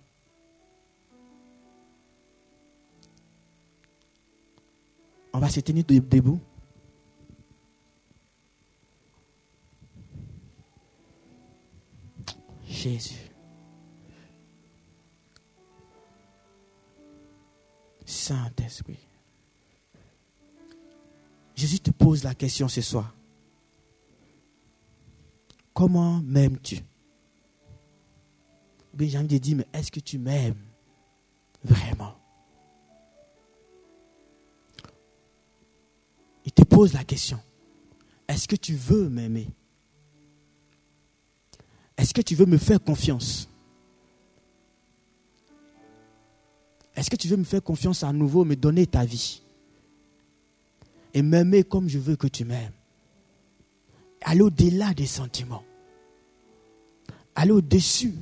On 5.32 5.38
va 5.38 5.48
se 5.48 5.60
tenir 5.60 5.84
debout. 5.84 6.40
Jésus. 12.66 13.30
Saint-Esprit. 18.04 18.98
Jésus 21.54 21.80
te 21.80 21.90
pose 21.90 22.22
la 22.22 22.34
question 22.34 22.68
ce 22.68 22.80
soir. 22.80 23.17
Comment 25.78 26.20
m'aimes-tu? 26.24 26.80
J'ai 28.98 29.16
envie 29.16 29.28
de 29.28 29.38
dire, 29.38 29.58
mais 29.58 29.66
est-ce 29.72 29.92
que 29.92 30.00
tu 30.00 30.18
m'aimes 30.18 30.58
vraiment? 31.62 32.16
Pose 36.68 36.92
la 36.92 37.02
question. 37.02 37.40
Est-ce 38.28 38.46
que 38.46 38.54
tu 38.54 38.74
veux 38.74 39.08
m'aimer? 39.08 39.48
Est-ce 41.96 42.12
que 42.12 42.22
tu 42.22 42.34
veux 42.36 42.46
me 42.46 42.58
faire 42.58 42.80
confiance? 42.80 43.48
Est-ce 46.94 47.08
que 47.10 47.16
tu 47.16 47.26
veux 47.26 47.36
me 47.36 47.44
faire 47.44 47.62
confiance 47.62 48.04
à 48.04 48.12
nouveau, 48.12 48.44
me 48.44 48.54
donner 48.54 48.86
ta 48.86 49.04
vie? 49.04 49.42
Et 51.14 51.22
m'aimer 51.22 51.64
comme 51.64 51.88
je 51.88 51.98
veux 51.98 52.16
que 52.16 52.28
tu 52.28 52.44
m'aimes. 52.44 52.74
Aller 54.22 54.42
au-delà 54.42 54.94
des 54.94 55.06
sentiments. 55.06 55.64
Aller 57.38 57.52
au-dessus 57.52 58.14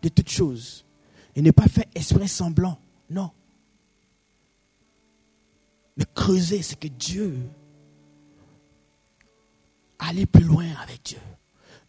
de 0.00 0.08
toutes 0.08 0.30
choses. 0.30 0.86
Et 1.34 1.42
ne 1.42 1.50
pas 1.50 1.68
faire 1.68 1.84
esprit 1.94 2.26
semblant. 2.26 2.78
Non. 3.10 3.30
Mais 5.98 6.06
creuser 6.14 6.62
ce 6.62 6.74
que 6.74 6.88
Dieu 6.88 7.36
aller 9.98 10.24
plus 10.24 10.42
loin 10.44 10.64
avec 10.82 11.02
Dieu. 11.04 11.18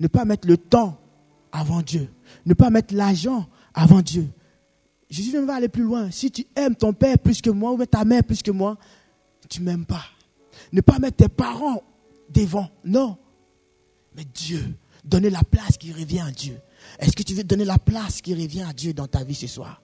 Ne 0.02 0.08
pas 0.08 0.26
mettre 0.26 0.46
le 0.46 0.58
temps 0.58 1.00
avant 1.54 1.82
Dieu. 1.82 2.10
Ne 2.46 2.54
pas 2.54 2.70
mettre 2.70 2.94
l'argent 2.94 3.48
avant 3.74 4.02
Dieu. 4.02 4.28
Jésus 5.10 5.40
va 5.46 5.56
aller 5.56 5.70
plus 5.70 5.84
loin. 5.84 6.12
Si 6.12 6.32
tu 6.32 6.46
aimes 6.54 6.76
ton 6.76 6.92
père 6.92 7.18
plus 7.18 7.42
que 7.42 7.50
moi 7.50 7.72
ou 7.72 7.86
ta 7.86 8.04
mère 8.04 8.26
plus 8.26 8.42
que 8.42 8.52
moi, 8.52 8.78
tu 9.48 9.62
m'aimes 9.62 9.86
pas. 9.86 10.04
Ne 10.74 10.82
pas 10.82 11.00
mettre 11.00 11.16
tes 11.16 11.30
parents 11.30 11.82
devant. 12.30 12.70
Non. 12.84 13.18
Mais 14.18 14.26
Dieu. 14.26 14.76
Donner 15.08 15.30
la 15.30 15.44
place 15.44 15.78
qui 15.78 15.94
revient 15.94 16.20
à 16.20 16.32
Dieu. 16.32 16.60
Est-ce 17.00 17.14
que 17.16 17.24
tu 17.24 17.34
veux 17.34 17.44
donner 17.44 17.66
la 17.66 17.80
place 17.80 18.22
qui 18.22 18.34
revient 18.34 18.64
à 18.64 18.74
Dieu 18.74 18.94
dans 18.94 19.08
ta 19.08 19.24
vie 19.24 19.36
ce 19.36 19.48
soir? 19.48 19.82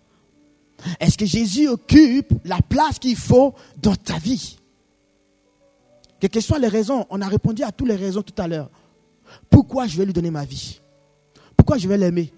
Est-ce 0.99 1.17
que 1.17 1.25
Jésus 1.25 1.67
occupe 1.67 2.33
la 2.43 2.61
place 2.61 2.99
qu'il 2.99 3.15
faut 3.15 3.53
dans 3.81 3.95
ta 3.95 4.17
vie? 4.17 4.57
Quelles 6.19 6.29
que 6.29 6.41
soient 6.41 6.59
les 6.59 6.67
raisons, 6.67 7.05
on 7.09 7.21
a 7.21 7.27
répondu 7.27 7.63
à 7.63 7.71
toutes 7.71 7.87
les 7.87 7.95
raisons 7.95 8.21
tout 8.21 8.41
à 8.41 8.47
l'heure. 8.47 8.69
Pourquoi 9.49 9.87
je 9.87 9.97
vais 9.97 10.05
lui 10.05 10.13
donner 10.13 10.31
ma 10.31 10.45
vie? 10.45 10.81
Pourquoi 11.55 11.77
je 11.77 11.87
vais 11.87 11.97
l'aimer? 11.97 12.33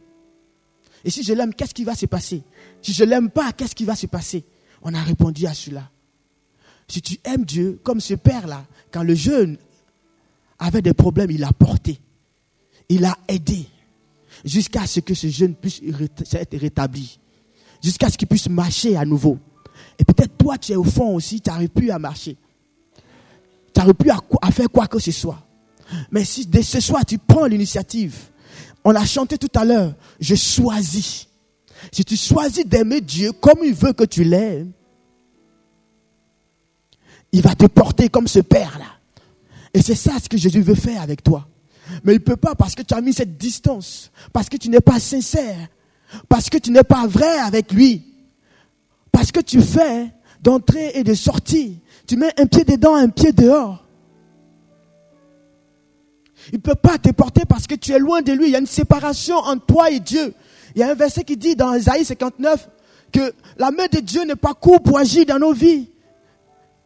Et 1.03 1.09
si 1.09 1.23
je 1.23 1.33
l'aime, 1.33 1.53
qu'est-ce 1.53 1.73
qui 1.73 1.83
va 1.83 1.95
se 1.95 2.05
passer? 2.05 2.43
Si 2.81 2.93
je 2.93 3.03
ne 3.03 3.09
l'aime 3.09 3.29
pas, 3.29 3.51
qu'est-ce 3.51 3.75
qui 3.75 3.85
va 3.85 3.95
se 3.95 4.07
passer? 4.07 4.43
On 4.81 4.93
a 4.93 5.01
répondu 5.01 5.45
à 5.47 5.53
cela. 5.53 5.89
Si 6.87 7.01
tu 7.01 7.19
aimes 7.23 7.45
Dieu, 7.45 7.79
comme 7.83 7.99
ce 7.99 8.13
père-là, 8.13 8.65
quand 8.91 9.03
le 9.03 9.15
jeune 9.15 9.57
avait 10.59 10.81
des 10.81 10.93
problèmes, 10.93 11.31
il 11.31 11.43
a 11.43 11.51
porté. 11.51 11.99
Il 12.89 13.05
a 13.05 13.17
aidé. 13.27 13.67
Jusqu'à 14.43 14.85
ce 14.85 14.99
que 14.99 15.13
ce 15.13 15.27
jeune 15.27 15.55
puisse 15.55 15.81
être 16.33 16.57
rétabli. 16.57 17.19
Jusqu'à 17.81 18.09
ce 18.09 18.17
qu'il 18.17 18.27
puisse 18.27 18.49
marcher 18.49 18.95
à 18.97 19.05
nouveau. 19.05 19.39
Et 19.97 20.05
peut-être 20.05 20.37
toi, 20.37 20.57
tu 20.57 20.73
es 20.73 20.75
au 20.75 20.83
fond 20.83 21.15
aussi, 21.15 21.41
tu 21.41 21.49
n'arrives 21.49 21.69
plus 21.69 21.91
à 21.91 21.99
marcher. 21.99 22.37
Tu 23.73 23.79
n'aurais 23.79 23.93
plus 23.93 24.11
à, 24.11 24.51
faire 24.51 24.69
quoi 24.69 24.87
que 24.87 24.99
ce 24.99 25.11
soit. 25.11 25.45
Mais 26.11 26.25
si 26.25 26.45
dès 26.45 26.63
ce 26.63 26.79
soir 26.79 27.05
tu 27.05 27.17
prends 27.17 27.45
l'initiative, 27.45 28.15
on 28.83 28.95
a 28.95 29.05
chanté 29.05 29.37
tout 29.37 29.51
à 29.55 29.65
l'heure, 29.65 29.93
je 30.19 30.35
choisis. 30.35 31.27
Si 31.91 32.03
tu 32.03 32.15
choisis 32.15 32.65
d'aimer 32.65 33.01
Dieu 33.01 33.31
comme 33.33 33.59
il 33.63 33.73
veut 33.73 33.93
que 33.93 34.03
tu 34.03 34.23
l'aimes, 34.23 34.71
il 37.31 37.41
va 37.41 37.53
te 37.53 37.65
porter 37.65 38.09
comme 38.09 38.27
ce 38.27 38.39
Père-là. 38.39 38.85
Et 39.73 39.81
c'est 39.81 39.95
ça 39.95 40.13
ce 40.23 40.29
que 40.29 40.37
Jésus 40.37 40.61
veut 40.61 40.75
faire 40.75 41.01
avec 41.01 41.21
toi. 41.21 41.47
Mais 42.03 42.13
il 42.13 42.19
ne 42.19 42.23
peut 42.23 42.35
pas 42.35 42.55
parce 42.55 42.75
que 42.75 42.81
tu 42.81 42.93
as 42.93 43.01
mis 43.01 43.13
cette 43.13 43.37
distance, 43.37 44.11
parce 44.33 44.49
que 44.49 44.57
tu 44.57 44.69
n'es 44.69 44.79
pas 44.79 44.99
sincère, 44.99 45.67
parce 46.27 46.49
que 46.49 46.57
tu 46.57 46.71
n'es 46.71 46.83
pas 46.83 47.07
vrai 47.07 47.39
avec 47.39 47.71
lui, 47.71 48.03
parce 49.11 49.31
que 49.31 49.39
tu 49.39 49.61
fais 49.61 50.11
d'entrée 50.41 50.91
et 50.95 51.03
de 51.03 51.13
sortie 51.13 51.79
tu 52.07 52.17
mets 52.17 52.31
un 52.39 52.45
pied 52.45 52.63
dedans, 52.63 52.95
un 52.95 53.09
pied 53.09 53.31
dehors. 53.31 53.83
Il 56.51 56.57
ne 56.57 56.61
peut 56.61 56.75
pas 56.75 56.97
te 56.97 57.09
porter 57.09 57.43
parce 57.45 57.65
que 57.65 57.75
tu 57.75 57.91
es 57.91 57.99
loin 57.99 58.21
de 58.21 58.31
lui. 58.31 58.45
Il 58.45 58.51
y 58.51 58.55
a 58.55 58.59
une 58.59 58.67
séparation 58.67 59.37
entre 59.37 59.65
toi 59.65 59.89
et 59.89 59.99
Dieu. 59.99 60.33
Il 60.75 60.81
y 60.81 60.83
a 60.83 60.91
un 60.91 60.93
verset 60.93 61.23
qui 61.23 61.37
dit 61.37 61.55
dans 61.55 61.73
Isaïe 61.73 62.05
59 62.05 62.69
que 63.11 63.33
la 63.57 63.71
main 63.71 63.87
de 63.91 63.99
Dieu 63.99 64.23
n'est 64.25 64.35
pas 64.35 64.53
courte 64.53 64.83
pour 64.83 64.99
agir 64.99 65.25
dans 65.25 65.39
nos 65.39 65.53
vies, 65.53 65.89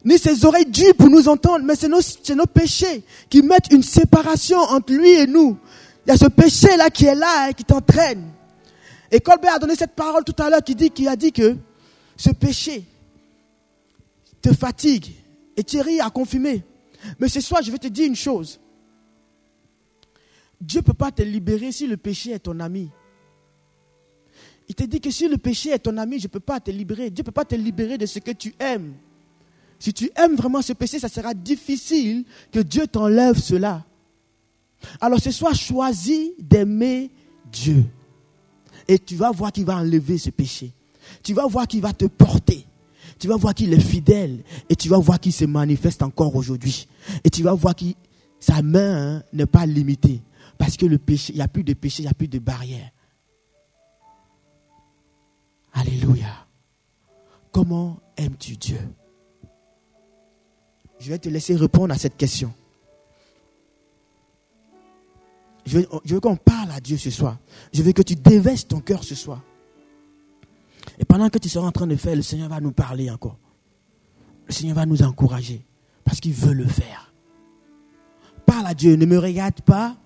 ni 0.04 0.18
ses 0.18 0.44
oreilles 0.44 0.66
dures 0.66 0.94
pour 0.96 1.10
nous 1.10 1.28
entendre, 1.28 1.64
mais 1.64 1.74
c'est 1.74 1.88
nos, 1.88 2.46
péchés 2.46 3.02
qui 3.28 3.42
mettent 3.42 3.72
une 3.72 3.82
séparation 3.82 4.58
entre 4.58 4.92
lui 4.92 5.10
et 5.10 5.26
nous. 5.26 5.58
Il 6.06 6.10
y 6.10 6.12
a 6.12 6.16
ce 6.16 6.26
péché-là 6.26 6.90
qui 6.90 7.04
est 7.04 7.14
là 7.14 7.50
et 7.50 7.54
qui 7.54 7.64
t'entraîne. 7.64 8.30
Et 9.10 9.20
Colbert 9.20 9.54
a 9.54 9.58
donné 9.58 9.74
cette 9.74 9.94
parole 9.94 10.24
tout 10.24 10.40
à 10.42 10.48
l'heure 10.48 10.62
qui, 10.62 10.74
qui 10.74 11.06
a 11.06 11.16
dit 11.16 11.32
que 11.32 11.56
ce 12.16 12.30
péché, 12.30 12.84
te 14.40 14.52
fatigue. 14.54 15.12
Et 15.56 15.64
Thierry 15.64 16.00
a 16.00 16.10
confirmé. 16.10 16.64
Mais 17.18 17.28
ce 17.28 17.40
soir, 17.40 17.62
je 17.62 17.70
vais 17.70 17.78
te 17.78 17.88
dire 17.88 18.06
une 18.06 18.16
chose. 18.16 18.60
Dieu 20.60 20.80
ne 20.80 20.84
peut 20.84 20.94
pas 20.94 21.10
te 21.10 21.22
libérer 21.22 21.72
si 21.72 21.86
le 21.86 21.96
péché 21.96 22.32
est 22.32 22.40
ton 22.40 22.60
ami. 22.60 22.90
Il 24.68 24.74
te 24.74 24.84
dit 24.84 25.00
que 25.00 25.10
si 25.10 25.26
le 25.28 25.36
péché 25.38 25.70
est 25.70 25.80
ton 25.80 25.96
ami, 25.96 26.18
je 26.18 26.24
ne 26.26 26.28
peux 26.28 26.40
pas 26.40 26.60
te 26.60 26.70
libérer. 26.70 27.10
Dieu 27.10 27.22
ne 27.22 27.26
peut 27.26 27.32
pas 27.32 27.44
te 27.44 27.54
libérer 27.54 27.98
de 27.98 28.06
ce 28.06 28.18
que 28.18 28.30
tu 28.30 28.54
aimes. 28.58 28.94
Si 29.80 29.92
tu 29.92 30.10
aimes 30.14 30.36
vraiment 30.36 30.62
ce 30.62 30.72
péché, 30.72 31.00
ça 31.00 31.08
sera 31.08 31.34
difficile 31.34 32.24
que 32.52 32.60
Dieu 32.60 32.86
t'enlève 32.86 33.38
cela. 33.38 33.84
Alors 35.00 35.18
ce 35.18 35.32
soir, 35.32 35.54
choisis 35.54 36.30
d'aimer 36.38 37.10
Dieu. 37.50 37.84
Et 38.86 38.98
tu 38.98 39.16
vas 39.16 39.32
voir 39.32 39.50
qu'il 39.50 39.64
va 39.64 39.76
enlever 39.76 40.18
ce 40.18 40.30
péché. 40.30 40.72
Tu 41.24 41.34
vas 41.34 41.46
voir 41.46 41.66
qu'il 41.66 41.80
va 41.80 41.92
te 41.92 42.04
porter 42.04 42.66
tu 43.20 43.28
vas 43.28 43.36
voir 43.36 43.54
qu'il 43.54 43.72
est 43.74 43.80
fidèle 43.80 44.42
et 44.70 44.74
tu 44.74 44.88
vas 44.88 44.98
voir 44.98 45.20
qu'il 45.20 45.34
se 45.34 45.44
manifeste 45.44 46.02
encore 46.02 46.34
aujourd'hui. 46.34 46.88
Et 47.22 47.28
tu 47.28 47.42
vas 47.42 47.52
voir 47.52 47.76
que 47.76 47.84
sa 48.40 48.62
main 48.62 49.16
hein, 49.16 49.22
n'est 49.34 49.46
pas 49.46 49.66
limitée. 49.66 50.22
Parce 50.56 50.78
que 50.78 50.86
le 50.86 50.96
péché, 50.96 51.34
il 51.34 51.36
n'y 51.36 51.42
a 51.42 51.48
plus 51.48 51.62
de 51.62 51.74
péché, 51.74 52.02
il 52.02 52.06
n'y 52.06 52.10
a 52.10 52.14
plus 52.14 52.28
de 52.28 52.38
barrière. 52.38 52.90
Alléluia. 55.74 56.46
Comment 57.52 58.00
aimes-tu 58.16 58.56
Dieu? 58.56 58.78
Je 61.00 61.08
vais 61.08 61.18
te 61.18 61.28
laisser 61.28 61.56
répondre 61.56 61.92
à 61.92 61.98
cette 61.98 62.16
question. 62.16 62.52
Je 65.66 65.78
veux, 65.78 66.20
qu'on 66.20 66.36
parle 66.36 66.70
à 66.72 66.80
Dieu 66.80 66.96
ce 66.96 67.10
soir. 67.10 67.38
Je 67.72 67.82
veux 67.82 67.92
que 67.92 68.02
tu 68.02 68.14
dévestes 68.14 68.68
ton 68.68 68.80
cœur 68.80 69.02
ce 69.04 69.14
soir. 69.14 69.42
Et 70.98 71.04
pendant 71.04 71.28
que 71.28 71.38
tu 71.38 71.48
seras 71.48 71.66
en 71.66 71.72
train 71.72 71.86
de 71.86 71.96
faire, 71.96 72.16
le 72.16 72.22
Seigneur 72.22 72.48
va 72.48 72.60
nous 72.60 72.72
parler 72.72 73.10
encore. 73.10 73.38
Le 74.46 74.52
Seigneur 74.52 74.76
va 74.76 74.86
nous 74.86 75.02
encourager 75.02 75.64
parce 76.04 76.20
qu'il 76.20 76.32
veut 76.32 76.52
le 76.52 76.66
faire. 76.66 77.12
Parle 78.46 78.66
à 78.66 78.74
Dieu, 78.74 78.96
ne 78.96 79.06
me 79.06 79.18
regarde 79.18 79.60
pas, 79.60 79.96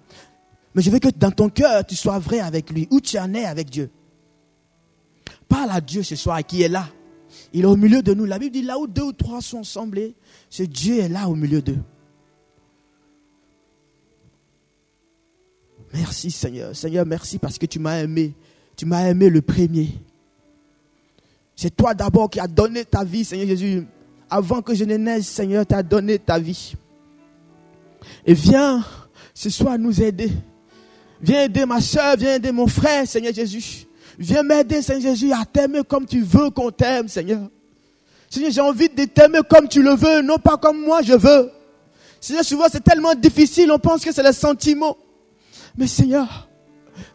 mais 0.75 0.83
je 0.83 0.91
veux 0.91 0.99
que 0.99 1.09
dans 1.09 1.31
ton 1.31 1.49
cœur, 1.49 1.85
tu 1.87 1.95
sois 1.95 2.19
vrai 2.19 2.41
avec 2.41 2.71
lui, 2.71 2.87
où 2.91 3.01
tu 3.01 3.19
en 3.19 3.33
es 3.33 3.45
avec 3.45 3.71
Dieu. 3.71 3.91
Parle 5.49 5.71
à 5.71 5.81
Dieu 5.81 6.03
ce 6.03 6.17
soir 6.17 6.45
qui 6.45 6.63
est 6.63 6.69
là. 6.69 6.89
Il 7.53 7.63
est 7.63 7.67
au 7.67 7.77
milieu 7.77 8.03
de 8.03 8.15
nous. 8.15 8.25
La 8.25 8.39
Bible 8.39 8.53
dit 8.53 8.63
là 8.63 8.79
où 8.79 8.87
deux 8.87 9.03
ou 9.03 9.13
trois 9.13 9.41
sont 9.41 9.61
assemblés, 9.61 10.15
ce 10.51 10.63
Dieu 10.63 10.99
est 10.99 11.09
là 11.09 11.29
au 11.29 11.35
milieu 11.35 11.63
d'eux. 11.63 11.79
Merci 15.93 16.31
Seigneur. 16.31 16.75
Seigneur, 16.75 17.07
merci 17.07 17.39
parce 17.39 17.57
que 17.59 17.67
tu 17.67 17.79
m'as 17.79 17.99
aimé. 18.01 18.35
Tu 18.77 18.87
m'as 18.87 19.09
aimé 19.09 19.31
le 19.31 19.41
premier. 19.41 19.91
C'est 21.55 21.75
toi 21.75 21.95
d'abord 21.95 22.29
qui 22.29 22.41
as 22.41 22.49
donné 22.49 22.85
ta 22.85 23.05
vie, 23.05 23.25
Seigneur 23.25 23.47
Jésus. 23.47 23.87
Avant 24.29 24.61
que 24.61 24.75
je 24.75 24.85
ne 24.85 24.97
naisse, 24.97 25.29
Seigneur, 25.29 25.65
tu 25.65 25.75
as 25.75 25.83
donné 25.83 26.19
ta 26.19 26.39
vie. 26.39 26.75
Et 28.27 28.35
viens 28.35 28.85
ce 29.33 29.51
soir 29.51 29.79
nous 29.79 30.03
aider. 30.03 30.31
Viens 31.21 31.45
aider 31.45 31.65
ma 31.65 31.81
soeur, 31.81 32.17
viens 32.17 32.35
aider 32.35 32.51
mon 32.51 32.67
frère, 32.67 33.07
Seigneur 33.07 33.33
Jésus. 33.33 33.87
Viens 34.19 34.43
m'aider, 34.43 34.83
Seigneur 34.83 35.15
Jésus, 35.15 35.33
à 35.33 35.45
t'aimer 35.45 35.83
comme 35.87 36.07
tu 36.07 36.23
veux 36.23 36.51
qu'on 36.51 36.71
t'aime, 36.71 37.09
Seigneur. 37.09 37.49
Seigneur, 38.31 38.51
j'ai 38.51 38.61
envie 38.61 38.89
de 38.89 39.05
t'aimer 39.05 39.41
comme 39.49 39.69
tu 39.69 39.83
le 39.83 39.95
veux, 39.95 40.23
non 40.23 40.39
pas 40.39 40.57
comme 40.57 40.81
moi 40.81 41.03
je 41.03 41.15
veux. 41.15 41.51
Seigneur, 42.21 42.45
souvent 42.45 42.67
c'est 42.71 42.83
tellement 42.83 43.15
difficile, 43.15 43.71
on 43.71 43.79
pense 43.79 44.05
que 44.05 44.13
c'est 44.13 44.23
le 44.23 44.33
sentiment. 44.33 44.97
Mais 45.77 45.87
Seigneur, 45.87 46.49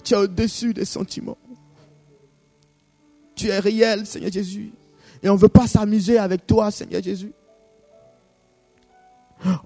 tu 0.03 0.13
es 0.13 0.17
au-dessus 0.17 0.73
des 0.73 0.85
sentiments. 0.85 1.37
Tu 3.35 3.47
es 3.47 3.59
réel, 3.59 4.05
Seigneur 4.05 4.31
Jésus. 4.31 4.71
Et 5.23 5.29
on 5.29 5.33
ne 5.33 5.39
veut 5.39 5.49
pas 5.49 5.67
s'amuser 5.67 6.17
avec 6.17 6.45
toi, 6.45 6.71
Seigneur 6.71 7.01
Jésus. 7.01 7.31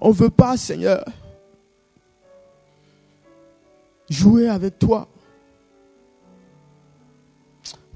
On 0.00 0.10
ne 0.10 0.14
veut 0.14 0.30
pas, 0.30 0.56
Seigneur, 0.56 1.04
jouer 4.08 4.48
avec 4.48 4.78
toi. 4.78 5.08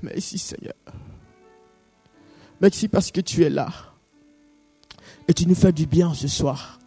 Merci, 0.02 0.38
Seigneur. 0.38 0.74
Merci 2.60 2.88
parce 2.88 3.10
que 3.10 3.20
tu 3.20 3.44
es 3.44 3.50
là. 3.50 3.68
Et 5.26 5.34
tu 5.34 5.46
nous 5.46 5.54
fais 5.54 5.72
du 5.72 5.86
bien 5.86 6.14
ce 6.14 6.28
soir. 6.28 6.78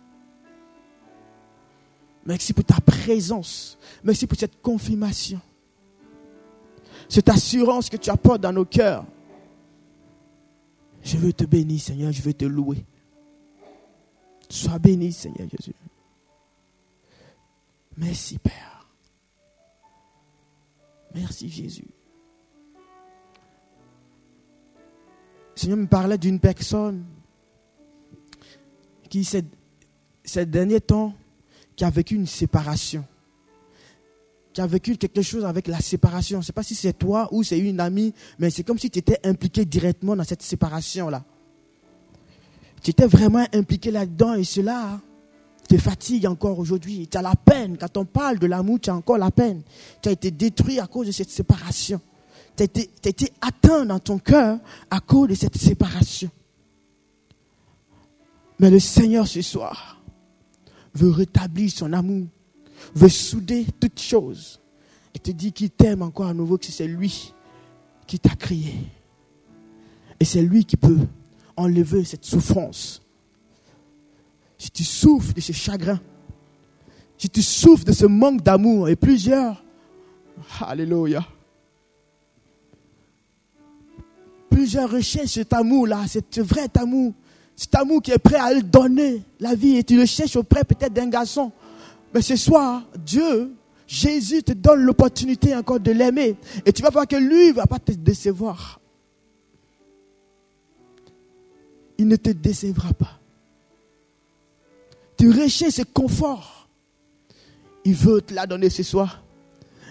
Merci 2.25 2.53
pour 2.53 2.63
ta 2.63 2.79
présence. 2.79 3.77
Merci 4.03 4.27
pour 4.27 4.37
cette 4.37 4.61
confirmation 4.61 5.39
cette 7.11 7.27
assurance 7.27 7.89
que 7.89 7.97
tu 7.97 8.09
apportes 8.09 8.39
dans 8.39 8.53
nos 8.53 8.63
cœurs. 8.63 9.05
Je 11.03 11.17
veux 11.17 11.33
te 11.33 11.43
bénir, 11.43 11.81
Seigneur, 11.81 12.13
je 12.13 12.21
veux 12.21 12.33
te 12.33 12.45
louer. 12.45 12.85
Sois 14.49 14.79
béni, 14.79 15.11
Seigneur 15.11 15.49
Jésus. 15.49 15.75
Merci, 17.97 18.37
Père. 18.37 18.87
Merci, 21.13 21.49
Jésus. 21.49 21.87
Seigneur 25.55 25.77
me 25.77 25.87
parlait 25.87 26.17
d'une 26.17 26.39
personne 26.39 27.03
qui, 29.09 29.23
ces, 29.23 30.45
derniers 30.45 30.81
temps, 30.81 31.13
qui 31.75 31.83
a 31.83 31.89
vécu 31.89 32.15
une 32.15 32.27
séparation 32.27 33.05
qui 34.53 34.59
a 34.59 34.67
vécu 34.67 34.97
quelque 34.97 35.21
chose 35.21 35.45
avec 35.45 35.67
la 35.67 35.79
séparation. 35.79 36.39
Je 36.39 36.41
ne 36.41 36.45
sais 36.45 36.53
pas 36.53 36.63
si 36.63 36.75
c'est 36.75 36.91
toi 36.91 37.29
ou 37.31 37.43
c'est 37.43 37.57
une 37.57 37.79
amie, 37.79 38.13
mais 38.37 38.49
c'est 38.49 38.63
comme 38.63 38.77
si 38.77 38.89
tu 38.89 38.99
étais 38.99 39.17
impliqué 39.23 39.63
directement 39.63 40.15
dans 40.15 40.25
cette 40.25 40.41
séparation-là. 40.41 41.23
Tu 42.83 42.91
étais 42.91 43.07
vraiment 43.07 43.45
impliqué 43.53 43.91
là-dedans 43.91 44.33
et 44.33 44.43
cela 44.43 44.99
te 45.69 45.77
fatigue 45.77 46.25
encore 46.25 46.59
aujourd'hui. 46.59 47.07
Tu 47.07 47.17
as 47.17 47.21
la 47.21 47.35
peine. 47.35 47.77
Quand 47.77 47.95
on 47.97 48.05
parle 48.05 48.39
de 48.39 48.47
l'amour, 48.47 48.79
tu 48.81 48.89
as 48.89 48.95
encore 48.95 49.17
la 49.17 49.31
peine. 49.31 49.61
Tu 50.01 50.09
as 50.09 50.11
été 50.11 50.31
détruit 50.31 50.79
à 50.79 50.87
cause 50.87 51.07
de 51.07 51.11
cette 51.11 51.29
séparation. 51.29 52.01
Tu 52.55 52.63
as 52.63 53.09
été, 53.09 53.31
atteint 53.41 53.85
dans 53.85 53.99
ton 53.99 54.19
cœur 54.19 54.59
à 54.89 54.99
cause 54.99 55.29
de 55.29 55.35
cette 55.35 55.57
séparation. 55.57 56.29
Mais 58.59 58.69
le 58.69 58.79
Seigneur 58.79 59.27
ce 59.27 59.41
soir 59.41 60.01
veut 60.93 61.09
rétablir 61.09 61.71
son 61.71 61.93
amour 61.93 62.27
veut 62.95 63.09
souder 63.09 63.65
toutes 63.79 63.99
choses 63.99 64.59
et 65.13 65.19
te 65.19 65.31
dit 65.31 65.51
qu'il 65.51 65.69
t'aime 65.69 66.01
encore 66.01 66.27
à 66.27 66.33
nouveau, 66.33 66.57
que 66.57 66.65
c'est 66.65 66.87
lui 66.87 67.33
qui 68.07 68.19
t'a 68.19 68.35
créé. 68.35 68.75
Et 70.19 70.25
c'est 70.25 70.41
lui 70.41 70.65
qui 70.65 70.77
peut 70.77 70.99
enlever 71.57 72.03
cette 72.03 72.25
souffrance. 72.25 73.01
Si 74.57 74.71
tu 74.71 74.83
souffres 74.83 75.33
de 75.33 75.41
ce 75.41 75.51
chagrin, 75.51 75.99
si 77.17 77.29
tu 77.29 77.41
souffres 77.41 77.85
de 77.85 77.91
ce 77.91 78.05
manque 78.05 78.41
d'amour, 78.41 78.89
et 78.89 78.95
plusieurs, 78.95 79.63
Alléluia, 80.61 81.25
plusieurs 84.61 84.91
recherchent 84.91 85.31
cet 85.31 85.53
amour-là, 85.53 86.05
cet 86.07 86.37
vrai 86.39 86.67
amour, 86.75 87.13
cet 87.55 87.73
amour 87.73 87.99
qui 87.99 88.11
est 88.11 88.19
prêt 88.19 88.35
à 88.35 88.53
le 88.53 88.61
donner 88.61 89.23
la 89.39 89.55
vie, 89.55 89.77
et 89.77 89.83
tu 89.83 89.97
le 89.97 90.05
cherches 90.05 90.35
auprès 90.35 90.63
peut-être 90.63 90.93
d'un 90.93 91.07
garçon, 91.07 91.51
mais 92.13 92.21
ce 92.21 92.35
soir, 92.35 92.83
Dieu, 93.03 93.51
Jésus 93.87 94.43
te 94.43 94.51
donne 94.53 94.81
l'opportunité 94.81 95.55
encore 95.55 95.79
de 95.79 95.91
l'aimer. 95.91 96.35
Et 96.63 96.71
tu 96.71 96.83
vas 96.83 96.91
voir 96.91 97.07
que 97.07 97.15
lui 97.15 97.47
ne 97.47 97.53
va 97.53 97.65
pas 97.65 97.79
te 97.79 97.91
décevoir. 97.91 98.79
Il 101.97 102.07
ne 102.07 102.17
te 102.17 102.29
décevra 102.29 102.93
pas. 102.93 103.19
Tu 105.17 105.31
recherches 105.31 105.73
ce 105.73 105.81
confort. 105.81 106.69
Il 107.83 107.95
veut 107.95 108.21
te 108.21 108.33
la 108.33 108.45
donner 108.45 108.69
ce 108.69 108.83
soir. 108.83 109.23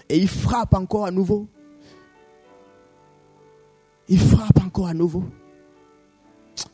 Et 0.07 0.17
il 0.17 0.29
frappe 0.29 0.75
encore 0.75 1.05
à 1.05 1.11
nouveau. 1.11 1.47
Il 4.11 4.19
frappe 4.19 4.59
encore 4.59 4.87
à 4.87 4.93
nouveau. 4.93 5.23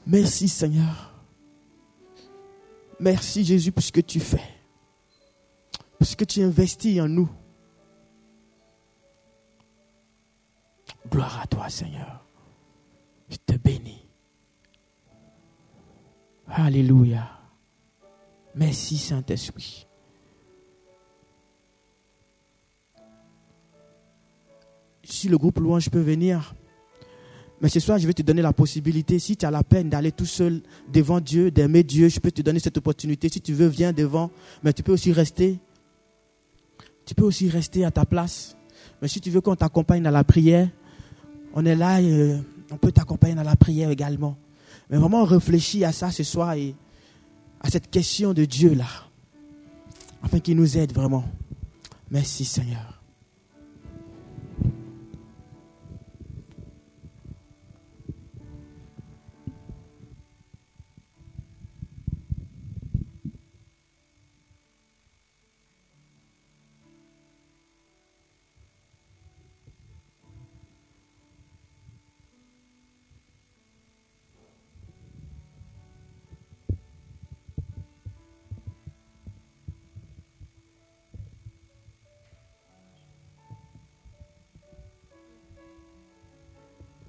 Merci 0.07 0.49
Seigneur. 0.49 1.13
Merci 2.99 3.45
Jésus 3.45 3.71
pour 3.71 3.83
ce 3.83 3.91
que 3.91 4.01
tu 4.01 4.19
fais. 4.19 4.41
Parce 5.99 6.15
que 6.15 6.25
tu 6.25 6.41
investis 6.41 6.99
en 6.99 7.07
nous. 7.07 7.29
Gloire 11.11 11.41
à 11.43 11.45
toi, 11.45 11.69
Seigneur. 11.69 12.25
Je 13.29 13.37
te 13.45 13.55
bénis. 13.55 14.07
Alléluia. 16.47 17.29
Merci, 18.55 18.97
Saint-Esprit. 18.97 19.85
Si 25.03 25.27
le 25.29 25.37
groupe 25.37 25.59
louange 25.59 25.91
peut 25.91 26.01
venir, 26.01 26.55
mais 27.61 27.69
ce 27.69 27.79
soir, 27.79 27.97
je 27.97 28.05
vais 28.05 28.13
te 28.13 28.21
donner 28.21 28.41
la 28.41 28.53
possibilité, 28.53 29.17
si 29.19 29.35
tu 29.35 29.45
as 29.45 29.51
la 29.51 29.63
peine 29.63 29.89
d'aller 29.89 30.11
tout 30.11 30.25
seul 30.25 30.61
devant 30.93 31.19
Dieu, 31.19 31.49
d'aimer 31.49 31.83
Dieu, 31.83 32.07
je 32.07 32.19
peux 32.19 32.31
te 32.31 32.41
donner 32.41 32.59
cette 32.59 32.77
opportunité. 32.77 33.29
Si 33.29 33.41
tu 33.41 33.53
veux, 33.53 33.67
viens 33.67 33.93
devant, 33.93 34.29
mais 34.63 34.73
tu 34.73 34.83
peux 34.83 34.93
aussi 34.93 35.11
rester 35.11 35.59
tu 37.07 37.15
peux 37.15 37.23
aussi 37.23 37.49
rester 37.49 37.85
à 37.85 37.89
ta 37.89 38.05
place. 38.05 38.57
Mais 39.01 39.07
si 39.07 39.21
tu 39.21 39.31
veux 39.31 39.39
qu'on 39.41 39.55
t'accompagne 39.55 40.03
dans 40.03 40.11
la 40.11 40.25
prière, 40.25 40.67
on 41.53 41.65
est 41.65 41.75
là 41.75 42.01
et 42.01 42.11
euh, 42.11 42.37
on 42.69 42.77
peut 42.77 42.91
t'accompagner 42.91 43.33
dans 43.33 43.43
la 43.43 43.55
prière 43.55 43.89
également. 43.89 44.37
Mais 44.89 44.97
vraiment 44.97 45.23
réfléchis 45.23 45.85
à 45.85 45.93
ça 45.93 46.11
ce 46.11 46.23
soir 46.23 46.53
et 46.53 46.75
à 47.61 47.69
cette 47.69 47.89
question 47.89 48.33
de 48.33 48.43
Dieu 48.43 48.73
là, 48.73 48.87
afin 50.21 50.39
qu'il 50.39 50.57
nous 50.57 50.77
aide 50.77 50.91
vraiment. 50.91 51.23
Merci 52.11 52.43
Seigneur. 52.43 52.96